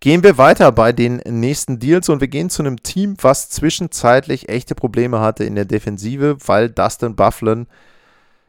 gehen 0.00 0.22
wir 0.22 0.38
weiter 0.38 0.70
bei 0.72 0.92
den 0.92 1.16
nächsten 1.26 1.78
Deals 1.78 2.08
und 2.08 2.20
wir 2.20 2.28
gehen 2.28 2.50
zu 2.50 2.62
einem 2.62 2.82
Team, 2.82 3.16
was 3.20 3.50
zwischenzeitlich 3.50 4.48
echte 4.48 4.74
Probleme 4.74 5.20
hatte 5.20 5.44
in 5.44 5.54
der 5.54 5.64
Defensive, 5.64 6.38
weil 6.46 6.70
Dustin 6.70 7.16
Bufflin 7.16 7.66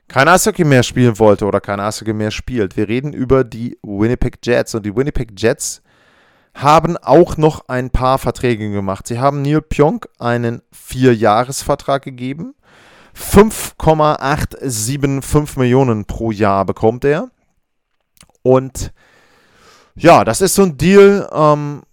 kein 0.08 0.28
Eishockey 0.28 0.64
mehr 0.64 0.84
spielen 0.84 1.20
wollte 1.20 1.46
oder 1.46 1.62
kein 1.62 1.80
Eishockey 1.80 2.14
mehr 2.14 2.32
spielt. 2.32 2.78
Wir 2.78 2.88
reden 2.88 3.14
über 3.14 3.44
die 3.44 3.78
Winnipeg 3.84 4.40
Jets 4.44 4.76
und 4.76 4.86
die 4.86 4.96
Winnipeg 4.96 5.34
Jets 5.38 5.82
haben 6.54 6.98
auch 6.98 7.38
noch 7.38 7.68
ein 7.68 7.90
paar 7.90 8.18
Verträge 8.18 8.72
gemacht. 8.72 9.08
Sie 9.08 9.20
haben 9.20 9.42
Neil 9.42 9.62
Pionk 9.62 10.08
einen 10.18 10.62
Vierjahresvertrag 10.72 12.04
gegeben. 12.04 12.56
5,875 13.14 15.58
Millionen 15.58 16.06
pro 16.06 16.32
Jahr 16.32 16.66
bekommt 16.66 17.06
er. 17.06 17.30
Und 18.42 18.92
ja, 19.96 20.24
das 20.24 20.42
ist 20.42 20.56
so 20.56 20.64
ein 20.64 20.78
Deal, 20.78 21.30
ähm, 21.32 21.84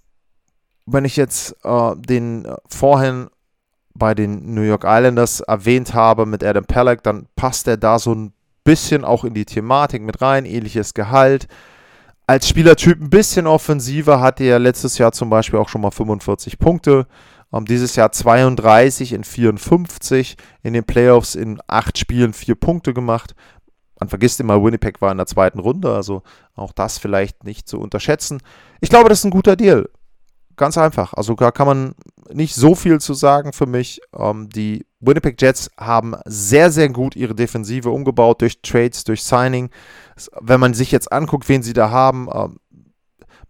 wenn 0.86 1.04
ich 1.04 1.16
jetzt 1.16 1.56
äh, 1.64 1.96
den 1.96 2.44
äh, 2.44 2.56
vorhin 2.68 3.28
bei 3.94 4.14
den 4.14 4.54
New 4.54 4.62
York 4.62 4.84
Islanders 4.86 5.40
erwähnt 5.40 5.94
habe 5.94 6.26
mit 6.26 6.44
Adam 6.44 6.64
Pelleck, 6.64 7.02
dann 7.02 7.26
passt 7.34 7.66
er 7.66 7.76
da 7.76 7.98
so 7.98 8.14
ein 8.14 8.32
bisschen 8.62 9.04
auch 9.04 9.24
in 9.24 9.34
die 9.34 9.44
Thematik 9.44 10.02
mit 10.02 10.20
rein, 10.20 10.44
ähnliches 10.44 10.94
Gehalt 10.94 11.48
als 12.26 12.48
Spielertyp 12.48 13.00
ein 13.00 13.10
bisschen 13.10 13.46
offensiver, 13.46 14.20
hatte 14.20 14.44
er 14.44 14.58
letztes 14.58 14.98
Jahr 14.98 15.12
zum 15.12 15.30
Beispiel 15.30 15.58
auch 15.58 15.68
schon 15.68 15.80
mal 15.80 15.90
45 15.90 16.58
Punkte. 16.58 17.06
Um, 17.50 17.64
dieses 17.64 17.94
Jahr 17.94 18.10
32 18.10 19.12
in 19.12 19.22
54, 19.22 20.36
in 20.64 20.72
den 20.72 20.82
Playoffs 20.82 21.36
in 21.36 21.60
acht 21.68 21.96
Spielen 21.96 22.32
vier 22.32 22.56
Punkte 22.56 22.92
gemacht. 22.92 23.36
Man 24.00 24.08
vergisst 24.08 24.40
immer, 24.40 24.62
Winnipeg 24.62 25.00
war 25.00 25.12
in 25.12 25.16
der 25.16 25.26
zweiten 25.26 25.60
Runde, 25.60 25.94
also 25.94 26.22
auch 26.56 26.72
das 26.72 26.98
vielleicht 26.98 27.44
nicht 27.44 27.68
zu 27.68 27.78
unterschätzen. 27.78 28.42
Ich 28.80 28.90
glaube, 28.90 29.08
das 29.08 29.20
ist 29.20 29.24
ein 29.26 29.30
guter 29.30 29.54
Deal. 29.54 29.88
Ganz 30.56 30.78
einfach. 30.78 31.12
Also 31.14 31.34
da 31.34 31.50
kann 31.50 31.66
man 31.66 31.94
nicht 32.32 32.54
so 32.54 32.74
viel 32.74 33.00
zu 33.00 33.14
sagen 33.14 33.52
für 33.52 33.66
mich. 33.66 34.00
Ähm, 34.16 34.48
die 34.48 34.86
Winnipeg 35.00 35.40
Jets 35.40 35.70
haben 35.78 36.14
sehr, 36.24 36.70
sehr 36.70 36.88
gut 36.88 37.14
ihre 37.14 37.34
Defensive 37.34 37.90
umgebaut 37.90 38.40
durch 38.40 38.62
Trades, 38.62 39.04
durch 39.04 39.22
Signing. 39.22 39.70
Wenn 40.40 40.60
man 40.60 40.74
sich 40.74 40.90
jetzt 40.92 41.12
anguckt, 41.12 41.48
wen 41.48 41.62
sie 41.62 41.74
da 41.74 41.90
haben, 41.90 42.28
ähm, 42.32 42.56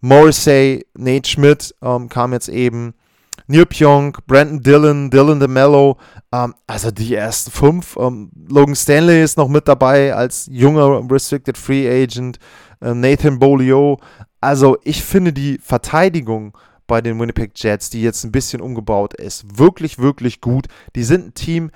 Morrissey, 0.01 0.85
Nate 0.95 1.27
Schmidt 1.27 1.73
ähm, 1.81 2.09
kam 2.09 2.33
jetzt 2.33 2.49
eben, 2.49 2.93
Neil 3.47 3.65
Pionk, 3.65 4.27
Brandon 4.27 4.61
Dillon, 4.61 5.09
Dylan 5.09 5.39
DeMello, 5.39 5.97
ähm, 6.33 6.53
also 6.67 6.91
die 6.91 7.15
ersten 7.15 7.49
fünf. 7.49 7.95
Ähm, 7.97 8.29
Logan 8.49 8.75
Stanley 8.75 9.23
ist 9.23 9.37
noch 9.37 9.47
mit 9.47 9.67
dabei 9.67 10.13
als 10.13 10.47
junger 10.51 11.01
Restricted 11.09 11.57
Free 11.57 11.87
Agent, 11.89 12.37
äh, 12.81 12.93
Nathan 12.93 13.39
Bolio. 13.39 13.99
Also 14.41 14.77
ich 14.83 15.03
finde 15.03 15.31
die 15.33 15.59
Verteidigung 15.63 16.55
bei 16.87 17.01
den 17.01 17.19
Winnipeg 17.19 17.51
Jets, 17.55 17.89
die 17.89 18.01
jetzt 18.01 18.23
ein 18.23 18.31
bisschen 18.31 18.61
umgebaut 18.61 19.13
ist. 19.13 19.59
Wirklich, 19.59 19.99
wirklich 19.99 20.41
gut. 20.41 20.67
Die 20.95 21.03
sind 21.03 21.27
ein 21.27 21.33
Team, 21.33 21.71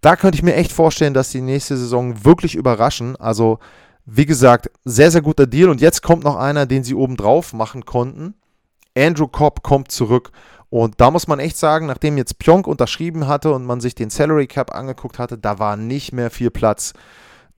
da 0.00 0.16
könnte 0.16 0.36
ich 0.36 0.42
mir 0.42 0.54
echt 0.54 0.72
vorstellen, 0.72 1.14
dass 1.14 1.30
die 1.30 1.40
nächste 1.40 1.76
Saison 1.76 2.24
wirklich 2.24 2.54
überraschen. 2.56 3.16
Also, 3.16 3.58
wie 4.04 4.26
gesagt, 4.26 4.70
sehr, 4.84 5.10
sehr 5.10 5.22
guter 5.22 5.46
Deal. 5.46 5.70
Und 5.70 5.80
jetzt 5.80 6.02
kommt 6.02 6.24
noch 6.24 6.36
einer, 6.36 6.66
den 6.66 6.84
sie 6.84 6.94
obendrauf 6.94 7.52
machen 7.52 7.86
konnten. 7.86 8.34
Andrew 8.96 9.28
Cobb 9.28 9.62
kommt 9.62 9.90
zurück. 9.90 10.30
Und 10.68 11.00
da 11.00 11.10
muss 11.10 11.26
man 11.26 11.38
echt 11.38 11.56
sagen, 11.56 11.86
nachdem 11.86 12.18
jetzt 12.18 12.38
Pionk 12.38 12.66
unterschrieben 12.66 13.28
hatte 13.28 13.52
und 13.52 13.64
man 13.64 13.80
sich 13.80 13.94
den 13.94 14.10
Salary 14.10 14.46
Cap 14.46 14.74
angeguckt 14.74 15.18
hatte, 15.18 15.38
da 15.38 15.58
war 15.58 15.76
nicht 15.76 16.12
mehr 16.12 16.30
viel 16.30 16.50
Platz 16.50 16.92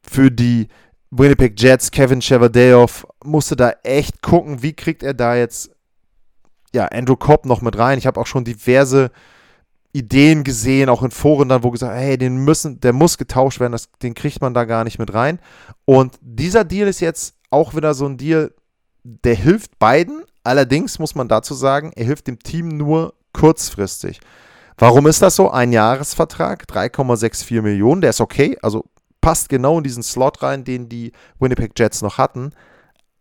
für 0.03 0.31
die 0.31 0.69
Winnipeg 1.11 1.61
Jets. 1.61 1.91
Kevin 1.91 2.21
Chevadeoff 2.21 3.07
musste 3.25 3.57
da 3.57 3.71
echt 3.83 4.23
gucken, 4.23 4.63
wie 4.63 4.75
kriegt 4.75 5.03
er 5.03 5.15
da 5.15 5.35
jetzt 5.35 5.71
ja, 6.75 6.87
Andrew 6.87 7.17
Cobb 7.17 7.47
noch 7.47 7.63
mit 7.63 7.79
rein. 7.79 7.99
Ich 7.99 8.07
habe 8.07 8.21
auch 8.21 8.27
schon 8.27 8.45
diverse 8.45 9.11
Ideen 9.93 10.45
gesehen, 10.45 10.89
auch 10.89 11.03
in 11.03 11.11
Foren 11.11 11.49
dann, 11.49 11.63
wo 11.63 11.71
gesagt, 11.71 11.97
hey, 11.97 12.19
den 12.19 12.37
müssen, 12.37 12.81
der 12.81 12.93
muss 12.93 13.17
getauscht 13.17 13.61
werden, 13.61 13.73
das, 13.73 13.89
den 14.03 14.15
kriegt 14.15 14.43
man 14.43 14.53
da 14.53 14.65
gar 14.65 14.85
nicht 14.85 14.99
mit 14.99 15.15
rein. 15.15 15.39
Und 15.87 16.19
dieser 16.21 16.65
Deal 16.65 16.87
ist 16.87 17.01
jetzt 17.01 17.35
auch 17.51 17.75
wieder 17.75 17.95
so 17.95 18.07
ein 18.07 18.19
Deal, 18.19 18.53
der 19.05 19.35
hilft 19.35 19.79
beiden. 19.79 20.25
Allerdings 20.45 20.99
muss 20.99 21.15
man 21.15 21.29
dazu 21.29 21.55
sagen, 21.55 21.93
er 21.97 22.05
hilft 22.05 22.27
dem 22.27 22.39
Team 22.39 22.69
nur 22.69 23.15
kurzfristig. 23.33 24.21
Warum 24.77 25.07
ist 25.07 25.23
das 25.23 25.37
so? 25.37 25.51
Ein 25.51 25.73
Jahresvertrag, 25.73 26.65
3,64 26.69 27.63
Millionen, 27.63 28.03
der 28.03 28.11
ist 28.11 28.21
okay, 28.21 28.59
also 28.61 28.85
passt 29.23 29.49
genau 29.49 29.79
in 29.79 29.85
diesen 29.85 30.03
Slot 30.03 30.43
rein, 30.43 30.65
den 30.65 30.89
die 30.89 31.13
Winnipeg 31.41 31.73
Jets 31.77 32.03
noch 32.03 32.19
hatten. 32.19 32.51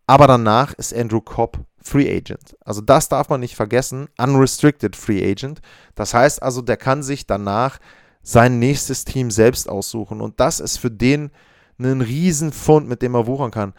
Aber 0.06 0.26
danach 0.26 0.72
ist 0.74 0.94
Andrew 0.94 1.20
Cobb 1.20 1.58
Free 1.82 2.10
Agent. 2.10 2.56
Also 2.64 2.80
das 2.80 3.08
darf 3.08 3.28
man 3.28 3.40
nicht 3.40 3.56
vergessen. 3.56 4.08
Unrestricted 4.18 4.96
Free 4.96 5.28
Agent. 5.30 5.60
Das 5.94 6.14
heißt 6.14 6.42
also, 6.42 6.62
der 6.62 6.76
kann 6.76 7.02
sich 7.02 7.26
danach 7.26 7.78
sein 8.22 8.58
nächstes 8.58 9.04
Team 9.04 9.30
selbst 9.30 9.68
aussuchen. 9.68 10.20
Und 10.20 10.40
das 10.40 10.60
ist 10.60 10.78
für 10.78 10.90
den 10.90 11.30
ein 11.78 12.00
Riesenfund, 12.00 12.88
mit 12.88 13.02
dem 13.02 13.14
er 13.14 13.26
wuchern 13.26 13.50
kann. 13.50 13.72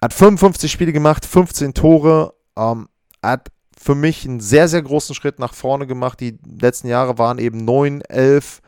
Hat 0.00 0.12
55 0.12 0.70
Spiele 0.70 0.92
gemacht, 0.92 1.24
15 1.24 1.74
Tore, 1.74 2.34
ähm, 2.56 2.88
hat 3.22 3.48
für 3.76 3.94
mich 3.94 4.24
einen 4.24 4.40
sehr, 4.40 4.68
sehr 4.68 4.82
großen 4.82 5.14
Schritt 5.14 5.38
nach 5.38 5.54
vorne 5.54 5.86
gemacht. 5.86 6.20
Die 6.20 6.38
letzten 6.44 6.88
Jahre 6.88 7.18
waren 7.18 7.38
eben 7.38 7.64
9, 7.64 8.02
11, 8.02 8.61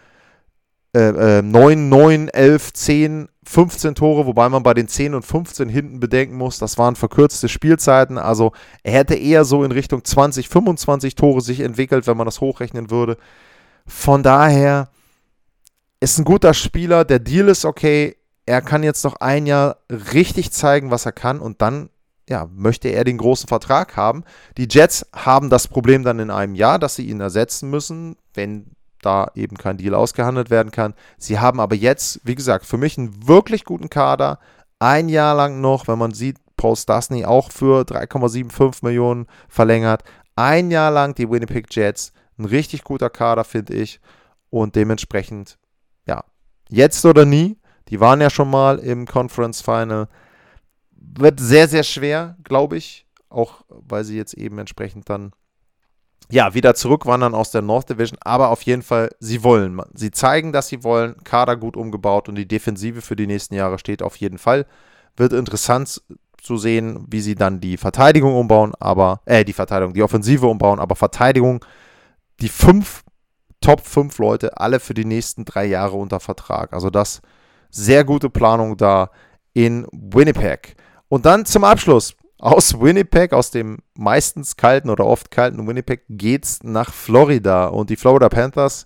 äh, 0.99 1.43
9, 1.43 1.89
9, 1.89 2.29
11, 2.29 2.73
10, 2.73 3.29
15 3.45 3.95
Tore, 3.95 4.27
wobei 4.27 4.49
man 4.49 4.63
bei 4.63 4.75
den 4.75 4.89
10 4.89 5.15
und 5.15 5.25
15 5.25 5.69
hinten 5.69 6.01
bedenken 6.01 6.37
muss, 6.37 6.59
das 6.59 6.79
waren 6.79 6.97
verkürzte 6.97 7.49
Spielzeiten. 7.49 8.17
Also 8.17 8.53
er 8.83 8.93
hätte 8.93 9.15
eher 9.15 9.45
so 9.45 9.65
in 9.65 9.73
Richtung 9.73 10.05
20, 10.05 10.49
25 10.49 11.15
Tore 11.15 11.41
sich 11.41 11.61
entwickelt, 11.61 12.07
wenn 12.07 12.17
man 12.17 12.27
das 12.27 12.41
hochrechnen 12.41 12.91
würde. 12.91 13.17
Von 13.87 14.23
daher 14.23 14.89
ist 16.01 16.19
ein 16.19 16.25
guter 16.25 16.55
Spieler, 16.55 17.05
der 17.05 17.19
Deal 17.19 17.49
ist 17.49 17.65
okay. 17.65 18.17
Er 18.47 18.63
kann 18.63 18.83
jetzt 18.83 19.05
noch 19.05 19.17
ein 19.17 19.47
Jahr 19.47 19.79
richtig 19.91 20.53
zeigen, 20.53 20.91
was 20.91 21.07
er 21.07 21.13
kann 21.13 21.41
und 21.41 21.61
dann 21.61 21.91
ja, 22.29 22.49
möchte 22.55 22.89
er 22.89 23.05
den 23.05 23.19
großen 23.19 23.49
Vertrag 23.49 23.97
haben. 23.97 24.25
Die 24.57 24.69
Jets 24.71 25.07
haben 25.15 25.51
das 25.51 25.69
Problem 25.69 26.03
dann 26.05 26.19
in 26.19 26.31
einem 26.31 26.55
Jahr, 26.55 26.79
dass 26.79 26.97
sie 26.97 27.07
ihn 27.07 27.21
ersetzen 27.21 27.69
müssen, 27.69 28.17
wenn 28.33 28.74
da 29.05 29.31
eben 29.35 29.57
kein 29.57 29.77
Deal 29.77 29.95
ausgehandelt 29.95 30.51
werden 30.51 30.73
kann. 30.73 30.95
Sie 31.19 31.39
haben 31.39 31.61
aber 31.61 31.75
jetzt, 31.75 32.21
wie 32.25 32.35
gesagt, 32.35 32.67
für 32.67 32.79
mich 32.79 32.99
einen 32.99 33.27
wirklich 33.27 33.65
guten 33.65 33.91
Kader. 33.91 34.39
Ein 34.79 35.09
Jahr 35.09 35.35
lang 35.35 35.61
noch, 35.61 35.89
wenn 35.89 35.99
man 35.99 36.13
sieht, 36.13 36.39
Paul 36.57 36.77
Stasny 36.77 37.25
auch 37.25 37.51
für 37.51 37.83
3,75 37.83 38.85
Millionen 38.85 39.27
verlängert. 39.49 40.03
Ein 40.37 40.71
Jahr 40.71 40.91
lang 40.91 41.15
die 41.15 41.31
Winnipeg 41.31 41.67
Jets. 41.71 42.13
Ein 42.39 42.47
richtig 42.47 42.85
guter 42.85 43.11
Kader, 43.11 43.45
finde 43.45 43.75
ich. 43.75 44.01
Und 44.51 44.77
dementsprechend, 44.77 45.59
ja, 46.07 46.25
jetzt 46.69 47.05
oder 47.05 47.25
nie. 47.25 47.59
Die 47.89 48.01
waren 48.01 48.21
ja 48.21 48.31
schon 48.31 48.51
mal 48.51 48.79
im 48.79 49.07
Conference 49.07 49.61
Final. 49.61 50.09
Wird 50.93 51.39
sehr, 51.39 51.69
sehr 51.69 51.83
schwer, 51.83 52.37
glaube 52.45 52.77
ich. 52.77 53.07
Auch 53.29 53.65
weil 53.69 54.05
sie 54.05 54.17
jetzt 54.17 54.35
eben 54.35 54.59
entsprechend 54.59 55.09
dann 55.09 55.33
ja, 56.31 56.55
wieder 56.55 56.75
zurückwandern 56.75 57.35
aus 57.35 57.51
der 57.51 57.63
North 57.63 57.91
Division, 57.91 58.19
aber 58.23 58.49
auf 58.49 58.63
jeden 58.63 58.83
Fall, 58.83 59.11
sie 59.21 59.43
wollen. 59.43 59.81
Sie 59.95 60.11
zeigen, 60.11 60.53
dass 60.53 60.69
sie 60.69 60.83
wollen, 60.83 61.17
Kader 61.25 61.57
gut 61.57 61.77
umgebaut 61.77 62.29
und 62.29 62.35
die 62.37 62.49
Defensive 62.49 63.03
für 63.03 63.17
die 63.17 63.27
nächsten 63.27 63.55
Jahre 63.55 63.79
steht 63.79 64.03
auf 64.03 64.17
jeden 64.17 64.39
Fall. 64.39 64.67
Wird 65.17 65.33
interessant 65.33 66.03
zu 66.41 66.57
sehen, 66.57 67.07
wie 67.09 67.21
sie 67.21 67.35
dann 67.35 67.61
die 67.61 67.77
Verteidigung 67.77 68.35
umbauen, 68.35 68.73
aber, 68.81 69.21
äh, 69.27 69.45
die 69.45 69.53
Verteidigung, 69.53 69.95
die 69.95 70.03
Offensive 70.03 70.47
umbauen, 70.47 70.81
aber 70.81 70.97
Verteidigung, 70.97 71.65
die 72.41 72.49
fünf, 72.49 73.03
Top 73.61 73.81
5 73.81 74.19
Leute, 74.19 74.59
alle 74.59 74.79
für 74.79 74.93
die 74.93 75.07
nächsten 75.07 75.47
drei 75.47 75.65
Jahre 75.65 75.97
unter 75.97 76.21
Vertrag. 76.21 76.75
Also 76.75 76.91
das 76.91 77.23
sehr 77.71 78.05
gute 78.05 78.29
Planung 78.29 78.77
da 78.77 79.11
in 79.55 79.87
Winnipeg. 79.91 80.77
Und 81.09 81.25
dann 81.25 81.47
zum 81.47 81.65
Abschluss 81.65 82.15
aus 82.39 82.81
Winnipeg, 82.81 83.33
aus 83.33 83.51
dem 83.51 83.79
meistens 83.95 84.57
kalten 84.57 84.91
oder 84.91 85.07
oft 85.07 85.31
kalten 85.31 85.67
Winnipeg, 85.67 86.03
geht's 86.09 86.63
nach 86.63 86.93
Florida. 86.93 87.67
Und 87.67 87.91
die 87.91 87.97
Florida 87.97 88.29
Panthers 88.29 88.85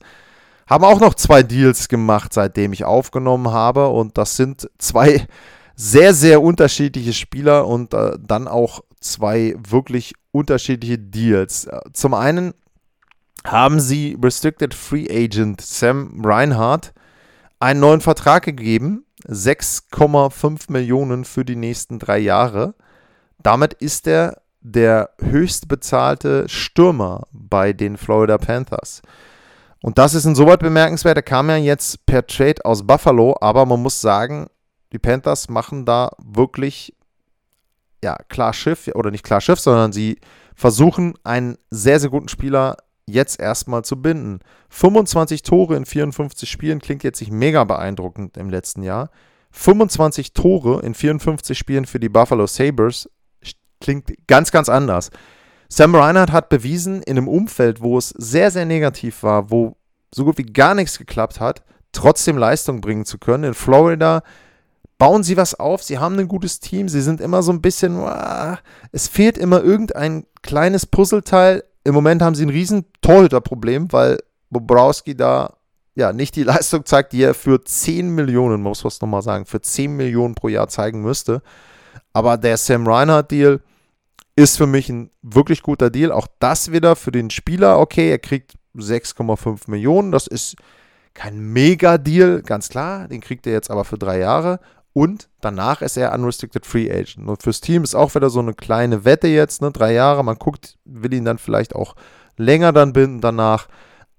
haben 0.69 0.85
auch 0.85 1.01
noch 1.01 1.15
zwei 1.15 1.43
Deals 1.43 1.89
gemacht, 1.89 2.33
seitdem 2.33 2.73
ich 2.73 2.85
aufgenommen 2.85 3.51
habe. 3.51 3.89
Und 3.89 4.19
das 4.19 4.37
sind 4.37 4.71
zwei 4.79 5.27
sehr, 5.75 6.13
sehr 6.13 6.43
unterschiedliche 6.43 7.13
Spieler 7.13 7.67
und 7.67 7.95
äh, 7.95 8.19
dann 8.21 8.49
auch 8.49 8.81
zwei 9.01 9.55
wirklich 9.59 10.15
unterschiedliche 10.33 10.99
Deals. 10.99 11.69
Zum 11.93 12.15
einen 12.15 12.53
haben 13.47 13.81
sie 13.81 14.19
Restricted 14.23 14.75
Free 14.75 15.07
Agent 15.09 15.61
Sam 15.61 16.21
Reinhardt 16.25 16.93
einen 17.61 17.81
neuen 17.81 18.01
Vertrag 18.01 18.45
gegeben. 18.45 19.05
6,5 19.27 20.71
Millionen 20.71 21.25
für 21.25 21.45
die 21.45 21.57
nächsten 21.57 21.99
drei 21.99 22.19
Jahre. 22.19 22.75
Damit 23.43 23.75
ist 23.75 24.07
er 24.07 24.43
der 24.61 25.11
höchst 25.21 25.69
bezahlte 25.69 26.49
Stürmer 26.49 27.27
bei 27.33 27.73
den 27.73 27.97
Florida 27.97 28.39
Panthers. 28.39 29.03
Und 29.81 29.99
das 29.99 30.15
ist 30.15 30.25
insoweit 30.25 30.61
bemerkenswert. 30.61 31.17
Er 31.17 31.23
kam 31.23 31.49
ja 31.49 31.57
jetzt 31.57 32.05
per 32.07 32.27
Trade 32.27 32.65
aus 32.65 32.87
Buffalo, 32.87 33.37
aber 33.41 33.65
man 33.65 33.81
muss 33.81 34.01
sagen, 34.01 34.49
die 34.93 34.99
Panthers 34.99 35.49
machen 35.49 35.85
da 35.85 36.11
wirklich, 36.19 36.95
ja, 38.03 38.17
klar 38.29 38.53
Schiff, 38.53 38.89
oder 38.95 39.11
nicht 39.11 39.25
klar 39.25 39.41
Schiff, 39.41 39.61
sondern 39.61 39.93
sie 39.93 40.19
versuchen 40.57 41.15
einen 41.23 41.57
sehr, 41.71 42.01
sehr 42.01 42.11
guten 42.11 42.29
Spieler 42.29 42.77
jetzt 43.07 43.41
erstmal 43.41 43.85
zu 43.85 44.03
binden. 44.03 44.41
25 44.71 45.43
Tore 45.43 45.77
in 45.77 45.87
54 45.87 46.51
Spielen 46.51 46.81
klingt 46.81 47.05
jetzt 47.05 47.21
nicht 47.21 47.33
mega 47.33 47.65
beeindruckend 47.65 48.37
im 48.37 48.51
letzten 48.51 48.83
Jahr. 48.83 49.11
25 49.53 50.33
Tore 50.35 50.83
in 50.83 50.95
54 50.95 51.57
Spielen 51.57 51.87
für 51.87 52.01
die 52.01 52.11
Buffalo 52.11 52.47
Sabres 52.47 53.09
klingt 53.81 54.13
ganz, 54.27 54.51
ganz 54.51 54.69
anders. 54.69 55.11
Sam 55.69 55.95
Reinhardt 55.95 56.33
hat 56.33 56.49
bewiesen, 56.49 57.03
in 57.03 57.19
einem 57.19 57.29
Umfeld, 57.29 57.83
wo 57.83 57.99
es 57.99 58.09
sehr, 58.11 58.51
sehr 58.51 58.65
negativ 58.65 59.23
war, 59.23 59.51
wo 59.51 59.77
so 60.15 60.25
gut 60.25 60.39
wie 60.39 60.47
gar 60.47 60.75
nichts 60.75 60.99
geklappt 60.99 61.41
hat, 61.41 61.63
trotzdem 61.93 62.39
Leistung 62.39 62.81
bringen 62.81 63.05
zu 63.05 63.19
können. 63.19 63.45
In 63.45 63.55
Florida 63.55 64.23
bauen 64.97 65.23
sie 65.23 65.37
was 65.37 65.55
auf, 65.55 65.83
sie 65.83 65.99
haben 65.99 66.19
ein 66.19 66.29
gutes 66.29 66.61
Team, 66.61 66.89
sie 66.89 67.03
sind 67.03 67.21
immer 67.21 67.43
so 67.43 67.53
ein 67.53 67.61
bisschen, 67.61 68.03
es 68.93 69.09
fehlt 69.09 69.39
immer 69.39 69.63
irgendein 69.63 70.27
kleines 70.43 70.87
Puzzleteil. 70.87 71.65
Im 71.85 71.95
Moment 71.95 72.23
haben 72.23 72.35
sie 72.35 72.45
ein 72.45 72.51
riesen 72.51 72.87
Torhüterproblem, 73.03 73.93
weil 73.93 74.19
Bobrowski 74.51 75.15
da 75.15 75.55
ja 75.95 76.13
nicht 76.13 76.37
die 76.37 76.43
Leistung 76.45 76.85
zeigt, 76.85 77.13
die 77.13 77.23
er 77.23 77.35
für 77.35 77.63
10 77.63 78.11
Millionen, 78.11 78.63
muss 78.63 78.83
man 78.83 78.89
es 78.89 79.01
nochmal 79.01 79.23
sagen, 79.23 79.47
für 79.47 79.61
10 79.61 79.97
Millionen 79.97 80.35
pro 80.35 80.49
Jahr 80.49 80.69
zeigen 80.69 81.03
müsste. 81.03 81.43
Aber 82.13 82.37
der 82.37 82.57
Sam 82.57 82.87
Reinhardt-Deal 82.87 83.61
ist 84.37 84.57
für 84.57 84.67
mich 84.67 84.89
ein 84.89 85.11
wirklich 85.23 85.63
guter 85.63 85.91
Deal. 85.91 86.13
Auch 86.13 86.29
das 86.39 86.71
wieder 86.71 86.97
für 86.97 87.11
den 87.11 87.31
Spieler 87.31 87.79
okay. 87.79 88.11
Er 88.11 88.19
kriegt 88.19 88.55
6,5 88.77 89.69
Millionen. 89.71 90.13
Das 90.13 90.27
ist 90.27 90.57
kein 91.15 91.39
Mega-Deal, 91.53 92.43
ganz 92.43 92.69
klar. 92.69 93.09
Den 93.09 93.21
kriegt 93.21 93.47
er 93.47 93.53
jetzt 93.53 93.71
aber 93.71 93.85
für 93.85 93.99
drei 93.99 94.19
Jahre. 94.19 94.61
Und 94.93 95.29
danach 95.41 95.83
ist 95.83 95.97
er 95.97 96.13
Unrestricted 96.13 96.67
Free 96.67 96.91
Agent. 96.91 97.29
Und 97.29 97.43
fürs 97.43 97.61
Team 97.61 97.85
ist 97.85 97.95
auch 97.95 98.15
wieder 98.15 98.31
so 98.31 98.41
eine 98.41 98.55
kleine 98.55 99.05
Wette 99.05 99.29
jetzt, 99.29 99.61
ne? 99.61 99.71
Drei 99.71 99.93
Jahre. 99.93 100.25
Man 100.25 100.39
guckt, 100.39 100.77
will 100.85 101.15
ihn 101.15 101.25
dann 101.25 101.39
vielleicht 101.39 101.75
auch 101.75 101.95
länger 102.37 102.73
dann 102.73 102.93
binden 102.93 103.21
danach. 103.21 103.69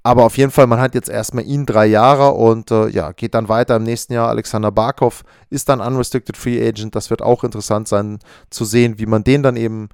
Aber 0.01 0.23
auf 0.23 0.37
jeden 0.37 0.51
Fall, 0.51 0.67
man 0.67 0.79
hat 0.79 0.95
jetzt 0.95 1.09
erstmal 1.09 1.45
ihn 1.45 1.65
drei 1.65 1.85
Jahre 1.85 2.31
und 2.31 2.71
äh, 2.71 2.87
ja, 2.87 3.11
geht 3.11 3.33
dann 3.33 3.49
weiter 3.49 3.75
im 3.75 3.83
nächsten 3.83 4.13
Jahr. 4.13 4.29
Alexander 4.29 4.71
Barkov 4.71 5.23
ist 5.49 5.67
dann 5.67 5.81
Unrestricted 5.81 6.37
Free 6.37 6.65
Agent. 6.65 6.95
Das 6.95 7.09
wird 7.09 7.21
auch 7.21 7.43
interessant 7.43 7.87
sein 7.87 8.19
zu 8.49 8.63
sehen, 8.63 8.97
wie 8.97 9.05
man 9.05 9.23
den 9.23 9.43
dann 9.43 9.57
eben 9.57 9.89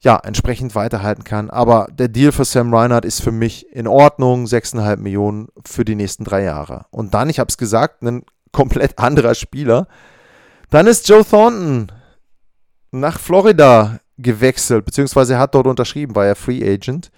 ja, 0.00 0.16
entsprechend 0.16 0.74
weiterhalten 0.74 1.24
kann. 1.24 1.50
Aber 1.50 1.88
der 1.92 2.08
Deal 2.08 2.32
für 2.32 2.44
Sam 2.44 2.72
Reinhardt 2.74 3.04
ist 3.04 3.22
für 3.22 3.32
mich 3.32 3.66
in 3.72 3.86
Ordnung. 3.86 4.46
6,5 4.46 4.96
Millionen 4.98 5.48
für 5.64 5.84
die 5.84 5.94
nächsten 5.96 6.24
drei 6.24 6.42
Jahre. 6.44 6.86
Und 6.90 7.14
dann, 7.14 7.28
ich 7.28 7.38
habe 7.38 7.48
es 7.48 7.56
gesagt, 7.56 8.02
ein 8.02 8.24
komplett 8.52 8.98
anderer 8.98 9.34
Spieler. 9.34 9.88
Dann 10.70 10.86
ist 10.86 11.08
Joe 11.08 11.24
Thornton 11.24 11.90
nach 12.90 13.18
Florida 13.18 13.98
gewechselt, 14.18 14.84
beziehungsweise 14.84 15.34
er 15.34 15.40
hat 15.40 15.54
dort 15.54 15.66
unterschrieben, 15.66 16.14
war 16.14 16.26
er 16.26 16.36
Free 16.36 16.62
Agent. 16.62 17.10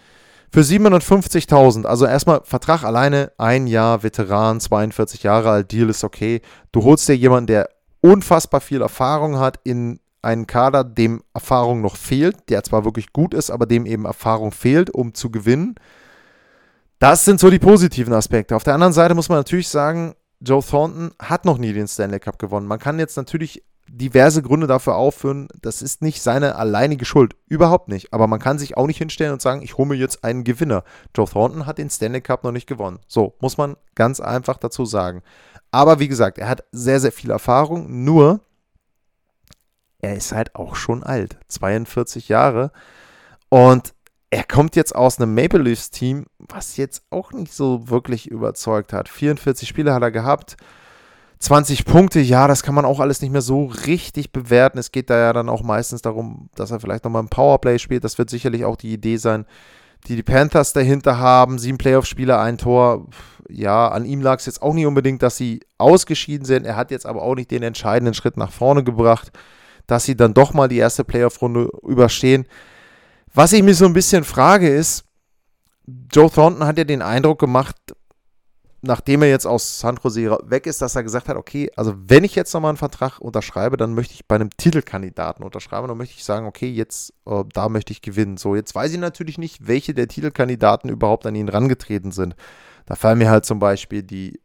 Für 0.55 0.61
750.000, 0.61 1.85
also 1.85 2.07
erstmal 2.07 2.43
Vertrag 2.45 2.85
alleine, 2.85 3.33
ein 3.38 3.67
Jahr, 3.67 4.05
Veteran, 4.05 4.61
42 4.61 5.25
Jahre 5.25 5.51
alt, 5.51 5.73
Deal 5.73 5.90
ist 5.90 6.05
okay. 6.05 6.43
Du 6.71 6.85
holst 6.85 7.09
dir 7.09 7.17
jemanden, 7.17 7.49
der 7.49 7.71
unfassbar 8.01 8.61
viel 8.61 8.81
Erfahrung 8.81 9.40
hat 9.40 9.59
in 9.64 9.99
einen 10.23 10.47
Kader, 10.47 10.85
dem 10.85 11.25
Erfahrung 11.35 11.81
noch 11.81 11.97
fehlt, 11.97 12.49
der 12.51 12.62
zwar 12.62 12.85
wirklich 12.85 13.12
gut 13.12 13.35
ist, 13.35 13.51
aber 13.51 13.67
dem 13.67 13.85
eben 13.85 14.05
Erfahrung 14.05 14.53
fehlt, 14.53 14.90
um 14.90 15.12
zu 15.12 15.29
gewinnen. 15.29 15.75
Das 17.01 17.25
sind 17.25 17.40
so 17.40 17.51
die 17.51 17.59
positiven 17.59 18.14
Aspekte. 18.14 18.55
Auf 18.55 18.62
der 18.62 18.75
anderen 18.75 18.93
Seite 18.93 19.17
muss 19.17 19.29
man 19.29 19.38
natürlich 19.38 19.67
sagen, 19.67 20.14
Joe 20.38 20.62
Thornton 20.62 21.11
hat 21.19 21.45
noch 21.45 21.59
nie 21.59 21.73
den 21.73 21.88
Stanley 21.88 22.21
Cup 22.21 22.38
gewonnen. 22.38 22.69
Man 22.69 22.79
kann 22.79 23.01
jetzt 23.01 23.17
natürlich 23.17 23.64
diverse 23.88 24.42
Gründe 24.42 24.66
dafür 24.66 24.97
aufführen. 24.97 25.49
Das 25.61 25.83
ist 25.83 26.03
nicht 26.03 26.23
seine 26.23 26.57
alleinige 26.57 27.05
Schuld. 27.05 27.37
Überhaupt 27.47 27.88
nicht. 27.88 28.12
Aber 28.12 28.27
man 28.27 28.40
kann 28.40 28.59
sich 28.59 28.77
auch 28.77 28.87
nicht 28.87 28.99
hinstellen 28.99 29.33
und 29.33 29.42
sagen, 29.42 29.62
ich 29.62 29.77
hole 29.77 29.88
mir 29.88 29.94
jetzt 29.94 30.25
einen 30.25 30.44
Gewinner. 30.44 30.85
Joe 31.14 31.29
Thornton 31.29 31.66
hat 31.66 31.79
den 31.79 31.90
Stanley 31.90 32.20
Cup 32.20 32.44
noch 32.44 32.53
nicht 32.53 32.66
gewonnen. 32.66 33.01
So, 33.07 33.35
muss 33.40 33.57
man 33.57 33.77
ganz 33.94 34.20
einfach 34.20 34.59
dazu 34.59 34.85
sagen. 34.85 35.23
Aber 35.70 35.99
wie 35.99 36.09
gesagt, 36.09 36.38
er 36.38 36.49
hat 36.49 36.64
sehr, 36.73 37.01
sehr 37.01 37.12
viel 37.12 37.31
Erfahrung. 37.31 38.05
Nur, 38.05 38.40
er 40.01 40.14
ist 40.14 40.33
halt 40.33 40.55
auch 40.55 40.77
schon 40.77 41.03
alt. 41.03 41.38
42 41.49 42.29
Jahre. 42.29 42.73
Und 43.49 43.94
er 44.31 44.44
kommt 44.44 44.75
jetzt 44.75 44.94
aus 44.94 45.20
einem 45.20 45.35
Maple 45.35 45.62
Leafs 45.62 45.90
Team, 45.90 46.27
was 46.38 46.77
jetzt 46.77 47.05
auch 47.11 47.33
nicht 47.33 47.53
so 47.53 47.88
wirklich 47.88 48.29
überzeugt 48.29 48.92
hat. 48.92 49.09
44 49.09 49.68
Spiele 49.68 49.94
hat 49.94 50.03
er 50.03 50.11
gehabt. 50.11 50.57
20 51.38 51.85
Punkte, 51.85 52.20
ja, 52.20 52.49
das 52.49 52.62
kann 52.62 52.75
man 52.75 52.85
auch 52.85 53.01
alles 53.01 53.20
nicht 53.20 53.31
mehr 53.31 53.42
so 53.42 53.66
richtig 53.87 54.33
bewerten. 54.33 54.79
Es 54.79 54.92
geht 54.92 55.11
da 55.11 55.18
ja 55.18 55.33
dann 55.33 55.49
auch 55.49 55.62
meistens 55.62 56.03
darum, 56.03 56.49
dass 56.55 56.70
er 56.70 56.81
vielleicht 56.81 57.05
nochmal 57.05 57.23
ein 57.23 57.29
Powerplay 57.29 57.79
spielt. 57.79 58.05
Das 58.05 58.18
wird 58.18 58.31
sicherlich 58.31 58.64
auch 58.64 58.77
die 58.77 58.92
Idee 58.92 59.16
sein, 59.16 59.44
die 60.07 60.16
die 60.16 60.23
Panthers 60.23 60.73
dahinter 60.73 61.18
haben. 61.18 61.59
Sieben 61.59 61.79
Playoff-Spieler, 61.79 62.40
ein 62.40 62.59
Tor. 62.59 63.09
Ja, 63.49 63.88
an 63.88 64.07
ihm 64.07 64.23
lag 64.23 64.38
es 64.38 64.47
jetzt 64.47 64.62
auch 64.62 64.73
nicht 64.73 64.87
unbedingt, 64.87 65.23
dass 65.23 65.37
sie 65.37 65.61
ausgeschieden 65.77 66.47
sind. 66.47 66.64
Er 66.64 66.77
hat 66.77 66.90
jetzt 66.90 67.07
aber 67.07 67.23
auch 67.23 67.35
nicht 67.35 67.51
den 67.51 67.62
entscheidenden 67.62 68.14
Schritt 68.14 68.37
nach 68.37 68.51
vorne 68.51 68.85
gebracht, 68.85 69.31
dass 69.87 70.05
sie 70.05 70.16
dann 70.16 70.33
doch 70.33 70.55
mal 70.55 70.68
die 70.68 70.79
erste 70.79 71.05
Playoff-Runde 71.05 71.68
überstehen. 71.83 72.47
Was 73.35 73.53
ich 73.53 73.62
mir 73.62 73.75
so 73.75 73.85
ein 73.85 73.92
bisschen 73.92 74.25
frage 74.25 74.68
ist, 74.68 75.05
Joe 76.11 76.31
Thornton 76.31 76.66
hat 76.66 76.79
ja 76.79 76.85
den 76.85 77.03
Eindruck 77.03 77.38
gemacht, 77.38 77.77
nachdem 78.87 79.23
er 79.23 79.29
jetzt 79.29 79.47
aus 79.47 79.81
San 79.81 79.99
Jose 80.03 80.38
weg 80.44 80.66
ist, 80.66 80.83
dass 80.83 80.97
er 80.97 81.03
gesagt 81.03 81.29
hat, 81.29 81.37
okay, 81.37 81.70
also 81.77 81.94
wenn 81.97 82.25
ich 82.25 82.35
jetzt 82.35 82.53
nochmal 82.53 82.70
einen 82.70 82.77
Vertrag 82.77 83.18
unterschreibe, 83.18 83.77
dann 83.77 83.94
möchte 83.94 84.14
ich 84.14 84.27
bei 84.27 84.35
einem 84.35 84.51
Titelkandidaten 84.51 85.44
unterschreiben. 85.44 85.88
Dann 85.88 85.97
möchte 85.97 86.14
ich 86.16 86.25
sagen, 86.25 86.47
okay, 86.47 86.70
jetzt, 86.70 87.12
äh, 87.27 87.44
da 87.53 87.68
möchte 87.68 87.92
ich 87.92 88.03
gewinnen. 88.03 88.37
So, 88.37 88.55
jetzt 88.55 88.75
weiß 88.75 88.92
ich 88.92 88.99
natürlich 88.99 89.38
nicht, 89.38 89.66
welche 89.66 89.94
der 89.94 90.09
Titelkandidaten 90.09 90.90
überhaupt 90.90 91.27
an 91.27 91.35
ihn 91.35 91.49
rangetreten 91.49 92.12
sind. 92.12 92.37
Da 92.87 92.94
fallen 92.94 93.18
mir 93.18 93.31
halt 93.31 93.47
zum 93.47 93.59
Beispiel 93.59 94.03
die 94.03 94.40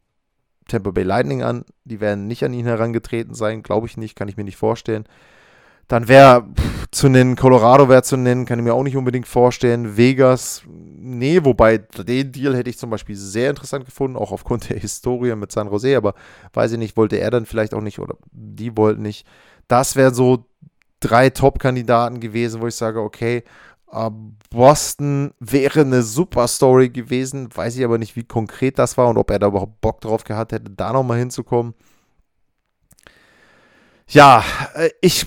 Tampa 0.67 0.91
Bay 0.91 1.04
Lightning 1.04 1.43
an. 1.43 1.65
Die 1.84 1.99
werden 1.99 2.28
nicht 2.28 2.43
an 2.43 2.54
ihn 2.54 2.65
herangetreten 2.65 3.34
sein, 3.34 3.63
glaube 3.63 3.88
ich 3.88 3.97
nicht, 3.97 4.15
kann 4.15 4.30
ich 4.30 4.38
mir 4.38 4.45
nicht 4.45 4.58
vorstellen. 4.58 5.06
Dann 5.89 6.08
wäre 6.08 6.45
zu 6.91 7.10
nennen, 7.10 7.36
Colorado 7.36 7.89
wäre 7.89 8.04
zu 8.04 8.15
nennen, 8.15 8.45
kann 8.45 8.60
ich 8.60 8.65
mir 8.65 8.75
auch 8.75 8.84
nicht 8.84 8.95
unbedingt 8.95 9.28
vorstellen. 9.28 9.97
Vegas, 9.97 10.62
nee, 10.67 11.43
wobei 11.43 11.80
den 11.80 12.32
Deal 12.32 12.56
hätte 12.56 12.69
ich 12.69 12.78
zum 12.78 12.91
Beispiel 12.91 13.15
sehr 13.15 13.49
interessant 13.49 13.86
gefunden, 13.86 14.15
auch 14.15 14.32
aufgrund 14.32 14.69
der 14.69 14.78
Historie 14.78 15.36
mit 15.36 15.52
San 15.52 15.69
Jose, 15.69 15.97
aber 15.97 16.13
weiß 16.54 16.73
ich 16.73 16.78
nicht, 16.78 16.95
wollte 16.95 17.19
er 17.19 17.32
dann 17.32 17.47
vielleicht 17.47 17.73
auch 17.73 17.82
nicht 17.82 17.97
oder 17.99 18.15
die 18.32 18.78
wollten 18.78 19.02
nicht. 19.02 19.25
Das 19.67 19.95
wären 19.95 20.13
so 20.13 20.45
drei 20.99 21.32
Top-Kandidaten 21.32 22.19
gewesen, 22.19 22.62
wo 22.62 22.67
ich 22.67 22.75
sage, 22.75 23.02
okay, 23.02 23.43
äh, 23.91 24.12
Boston 24.52 25.34
wäre 25.39 25.82
eine 25.82 26.04
super 26.04 26.47
Story 26.47 26.89
gewesen, 26.89 27.49
weiß 27.52 27.78
ich 27.78 27.84
aber 27.84 27.97
nicht, 27.97 28.15
wie 28.15 28.23
konkret 28.23 28.78
das 28.78 28.95
war 28.95 29.10
und 29.10 29.17
ob 29.17 29.32
er 29.32 29.39
da 29.39 29.47
überhaupt 29.47 29.82
Bock 29.82 30.02
drauf 30.02 30.23
gehabt 30.23 30.52
hätte, 30.52 30.69
da 30.69 30.93
nochmal 30.93 31.17
hinzukommen. 31.17 31.73
Ja, 34.08 34.43
äh, 34.75 34.89
ich 35.02 35.25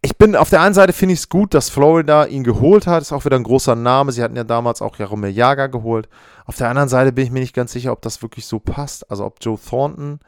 ich 0.00 0.16
bin 0.16 0.36
auf 0.36 0.50
der 0.50 0.60
einen 0.60 0.74
Seite 0.74 0.92
finde 0.92 1.14
ich 1.14 1.20
es 1.20 1.28
gut, 1.28 1.54
dass 1.54 1.70
Florida 1.70 2.26
ihn 2.26 2.44
geholt 2.44 2.86
hat. 2.86 3.02
Ist 3.02 3.12
auch 3.12 3.24
wieder 3.24 3.36
ein 3.36 3.42
großer 3.42 3.74
Name. 3.74 4.12
Sie 4.12 4.22
hatten 4.22 4.36
ja 4.36 4.44
damals 4.44 4.80
auch 4.80 4.96
Jaromir 4.96 5.32
Jager 5.32 5.68
geholt. 5.68 6.08
Auf 6.46 6.56
der 6.56 6.68
anderen 6.68 6.88
Seite 6.88 7.12
bin 7.12 7.24
ich 7.24 7.32
mir 7.32 7.40
nicht 7.40 7.54
ganz 7.54 7.72
sicher, 7.72 7.92
ob 7.92 8.02
das 8.02 8.22
wirklich 8.22 8.46
so 8.46 8.60
passt. 8.60 9.10
Also 9.10 9.24
ob 9.24 9.38
Joe 9.40 9.58
Thornton 9.58 10.20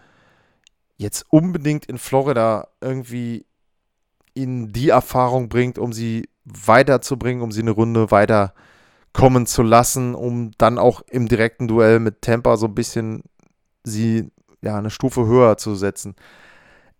jetzt 0.96 1.24
unbedingt 1.30 1.86
in 1.86 1.98
Florida 1.98 2.68
irgendwie 2.80 3.46
ihnen 4.34 4.72
die 4.72 4.88
Erfahrung 4.88 5.48
bringt, 5.48 5.78
um 5.78 5.92
sie 5.92 6.28
weiterzubringen, 6.44 7.42
um 7.42 7.52
sie 7.52 7.62
eine 7.62 7.70
Runde 7.70 8.10
weiterkommen 8.10 9.46
zu 9.46 9.62
lassen, 9.62 10.14
um 10.14 10.50
dann 10.58 10.78
auch 10.78 11.02
im 11.08 11.28
direkten 11.28 11.68
Duell 11.68 12.00
mit 12.00 12.22
Tampa 12.22 12.56
so 12.56 12.66
ein 12.66 12.74
bisschen 12.74 13.22
sie 13.84 14.30
ja 14.62 14.76
eine 14.76 14.90
Stufe 14.90 15.26
höher 15.26 15.56
zu 15.56 15.74
setzen. 15.74 16.16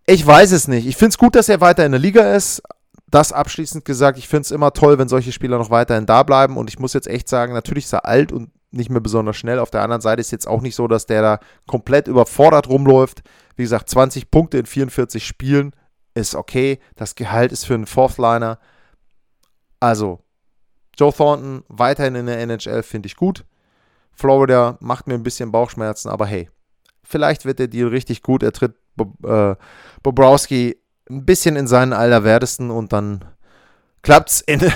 Ich 0.05 0.25
weiß 0.25 0.51
es 0.51 0.67
nicht. 0.67 0.87
Ich 0.87 0.97
finde 0.97 1.09
es 1.09 1.17
gut, 1.17 1.35
dass 1.35 1.49
er 1.49 1.61
weiter 1.61 1.85
in 1.85 1.91
der 1.91 2.01
Liga 2.01 2.33
ist. 2.33 2.61
Das 3.09 3.33
abschließend 3.33 3.83
gesagt, 3.85 4.17
ich 4.17 4.27
finde 4.27 4.43
es 4.43 4.51
immer 4.51 4.71
toll, 4.73 4.97
wenn 4.97 5.09
solche 5.09 5.31
Spieler 5.31 5.57
noch 5.57 5.69
weiterhin 5.69 6.05
da 6.05 6.23
bleiben. 6.23 6.57
Und 6.57 6.69
ich 6.69 6.79
muss 6.79 6.93
jetzt 6.93 7.07
echt 7.07 7.27
sagen, 7.27 7.53
natürlich 7.53 7.85
ist 7.85 7.93
er 7.93 8.05
alt 8.05 8.31
und 8.31 8.51
nicht 8.71 8.89
mehr 8.89 9.01
besonders 9.01 9.35
schnell. 9.35 9.59
Auf 9.59 9.69
der 9.69 9.83
anderen 9.83 10.01
Seite 10.01 10.21
ist 10.21 10.31
jetzt 10.31 10.47
auch 10.47 10.61
nicht 10.61 10.75
so, 10.75 10.87
dass 10.87 11.05
der 11.05 11.21
da 11.21 11.39
komplett 11.67 12.07
überfordert 12.07 12.69
rumläuft. 12.69 13.21
Wie 13.55 13.63
gesagt, 13.63 13.89
20 13.89 14.31
Punkte 14.31 14.57
in 14.57 14.65
44 14.65 15.25
Spielen 15.25 15.75
ist 16.13 16.35
okay. 16.35 16.79
Das 16.95 17.15
Gehalt 17.15 17.51
ist 17.51 17.65
für 17.65 17.73
einen 17.73 17.85
Fourth-Liner. 17.85 18.59
Also, 19.79 20.23
Joe 20.97 21.13
Thornton 21.13 21.63
weiterhin 21.67 22.15
in 22.15 22.27
der 22.27 22.39
NHL 22.39 22.83
finde 22.83 23.07
ich 23.07 23.15
gut. 23.15 23.45
Florida 24.13 24.77
macht 24.79 25.07
mir 25.07 25.15
ein 25.15 25.23
bisschen 25.23 25.51
Bauchschmerzen, 25.51 26.09
aber 26.09 26.25
hey, 26.25 26.49
vielleicht 27.03 27.45
wird 27.45 27.59
der 27.59 27.67
Deal 27.67 27.87
richtig 27.89 28.21
gut. 28.21 28.43
Er 28.43 28.51
tritt 28.51 28.75
äh, 28.97 29.55
Bobrowski 30.03 30.77
ein 31.09 31.25
bisschen 31.25 31.55
in 31.55 31.67
seinen 31.67 31.93
Allerwertesten 31.93 32.71
und 32.71 32.93
dann 32.93 33.25
klappt 34.01 34.29
es 34.29 34.41
in 34.41 34.59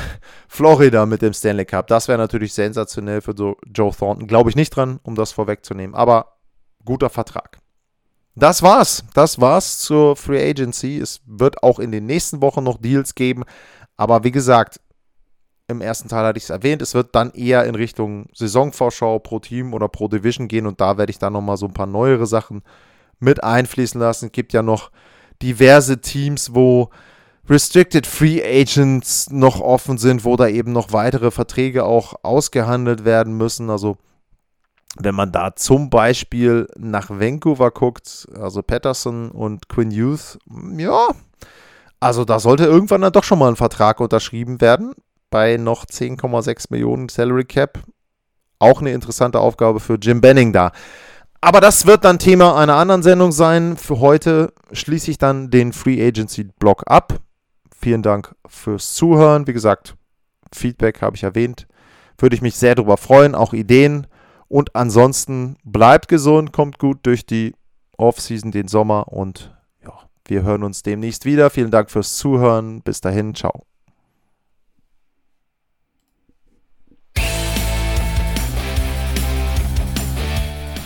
Florida 0.47 1.05
mit 1.05 1.21
dem 1.21 1.33
Stanley 1.33 1.65
Cup. 1.65 1.87
Das 1.87 2.07
wäre 2.07 2.17
natürlich 2.17 2.53
sensationell 2.53 3.21
für 3.21 3.31
Joe 3.31 3.91
Thornton. 3.91 4.27
Glaube 4.27 4.49
ich 4.49 4.55
nicht 4.55 4.71
dran, 4.71 4.99
um 5.03 5.15
das 5.15 5.31
vorwegzunehmen, 5.31 5.95
aber 5.95 6.37
guter 6.83 7.09
Vertrag. 7.09 7.59
Das 8.35 8.61
war's. 8.61 9.05
Das 9.13 9.39
war's 9.39 9.79
zur 9.79 10.15
Free 10.15 10.49
Agency. 10.49 10.99
Es 10.99 11.21
wird 11.25 11.63
auch 11.63 11.79
in 11.79 11.91
den 11.91 12.05
nächsten 12.05 12.41
Wochen 12.41 12.63
noch 12.63 12.77
Deals 12.77 13.15
geben. 13.15 13.43
Aber 13.95 14.25
wie 14.25 14.31
gesagt, 14.31 14.81
im 15.67 15.81
ersten 15.81 16.09
Teil 16.09 16.25
hatte 16.25 16.37
ich 16.37 16.43
es 16.43 16.49
erwähnt, 16.49 16.81
es 16.81 16.93
wird 16.93 17.15
dann 17.15 17.31
eher 17.31 17.65
in 17.65 17.75
Richtung 17.75 18.27
Saisonvorschau 18.33 19.19
pro 19.19 19.39
Team 19.39 19.73
oder 19.73 19.87
pro 19.87 20.07
Division 20.07 20.47
gehen 20.47 20.67
und 20.67 20.79
da 20.79 20.97
werde 20.97 21.09
ich 21.09 21.17
dann 21.17 21.33
nochmal 21.33 21.57
so 21.57 21.65
ein 21.65 21.73
paar 21.73 21.87
neuere 21.87 22.27
Sachen 22.27 22.61
mit 23.25 23.43
einfließen 23.43 23.99
lassen. 23.99 24.27
Es 24.27 24.31
gibt 24.31 24.53
ja 24.53 24.61
noch 24.61 24.91
diverse 25.41 25.99
Teams, 25.99 26.55
wo 26.55 26.89
Restricted 27.49 28.07
Free 28.07 28.41
Agents 28.41 29.29
noch 29.29 29.59
offen 29.59 29.97
sind, 29.97 30.23
wo 30.23 30.35
da 30.35 30.47
eben 30.47 30.71
noch 30.71 30.93
weitere 30.93 31.29
Verträge 31.29 31.83
auch 31.83 32.15
ausgehandelt 32.23 33.05
werden 33.05 33.35
müssen. 33.37 33.69
Also 33.69 33.97
wenn 34.97 35.13
man 35.13 35.31
da 35.31 35.55
zum 35.55 35.89
Beispiel 35.89 36.67
nach 36.77 37.09
Vancouver 37.09 37.71
guckt, 37.71 38.27
also 38.39 38.63
Patterson 38.63 39.29
und 39.29 39.67
Quinn 39.67 39.91
Youth, 39.91 40.39
ja, 40.77 41.09
also 41.99 42.25
da 42.25 42.39
sollte 42.39 42.65
irgendwann 42.65 43.01
dann 43.01 43.13
doch 43.13 43.23
schon 43.23 43.39
mal 43.39 43.49
ein 43.49 43.55
Vertrag 43.55 43.99
unterschrieben 43.99 44.61
werden 44.61 44.93
bei 45.29 45.57
noch 45.57 45.85
10,6 45.85 46.67
Millionen 46.69 47.09
Salary 47.09 47.45
Cap. 47.45 47.79
Auch 48.57 48.79
eine 48.79 48.91
interessante 48.91 49.39
Aufgabe 49.39 49.79
für 49.79 49.95
Jim 49.95 50.21
Benning 50.21 50.53
da. 50.53 50.71
Aber 51.41 51.61
das 51.61 51.85
wird 51.85 52.03
dann 52.03 52.19
Thema 52.19 52.55
einer 52.55 52.75
anderen 52.75 53.03
Sendung 53.03 53.31
sein. 53.31 53.77
Für 53.77 53.99
heute 53.99 54.53
schließe 54.71 55.11
ich 55.11 55.17
dann 55.17 55.51
den 55.51 55.73
Free 55.73 56.05
Agency 56.05 56.45
Blog 56.45 56.83
ab. 56.87 57.19
Vielen 57.77 58.01
Dank 58.01 58.35
fürs 58.47 58.95
Zuhören. 58.95 59.45
Wie 59.45 59.53
gesagt, 59.53 59.95
Feedback 60.51 61.01
habe 61.01 61.15
ich 61.15 61.23
erwähnt. 61.23 61.67
Würde 62.17 62.35
ich 62.35 62.41
mich 62.41 62.55
sehr 62.55 62.75
darüber 62.75 62.97
freuen, 62.97 63.35
auch 63.35 63.53
Ideen. 63.53 64.07
Und 64.47 64.75
ansonsten 64.75 65.57
bleibt 65.63 66.07
gesund, 66.07 66.53
kommt 66.53 66.79
gut 66.79 66.99
durch 67.03 67.25
die 67.25 67.53
Offseason, 67.97 68.51
den 68.51 68.67
Sommer 68.67 69.11
und 69.11 69.55
ja, 69.83 69.93
wir 70.25 70.43
hören 70.43 70.63
uns 70.63 70.83
demnächst 70.83 71.25
wieder. 71.25 71.49
Vielen 71.49 71.71
Dank 71.71 71.91
fürs 71.91 72.17
Zuhören. 72.17 72.81
Bis 72.81 73.01
dahin, 73.01 73.35
ciao. 73.35 73.65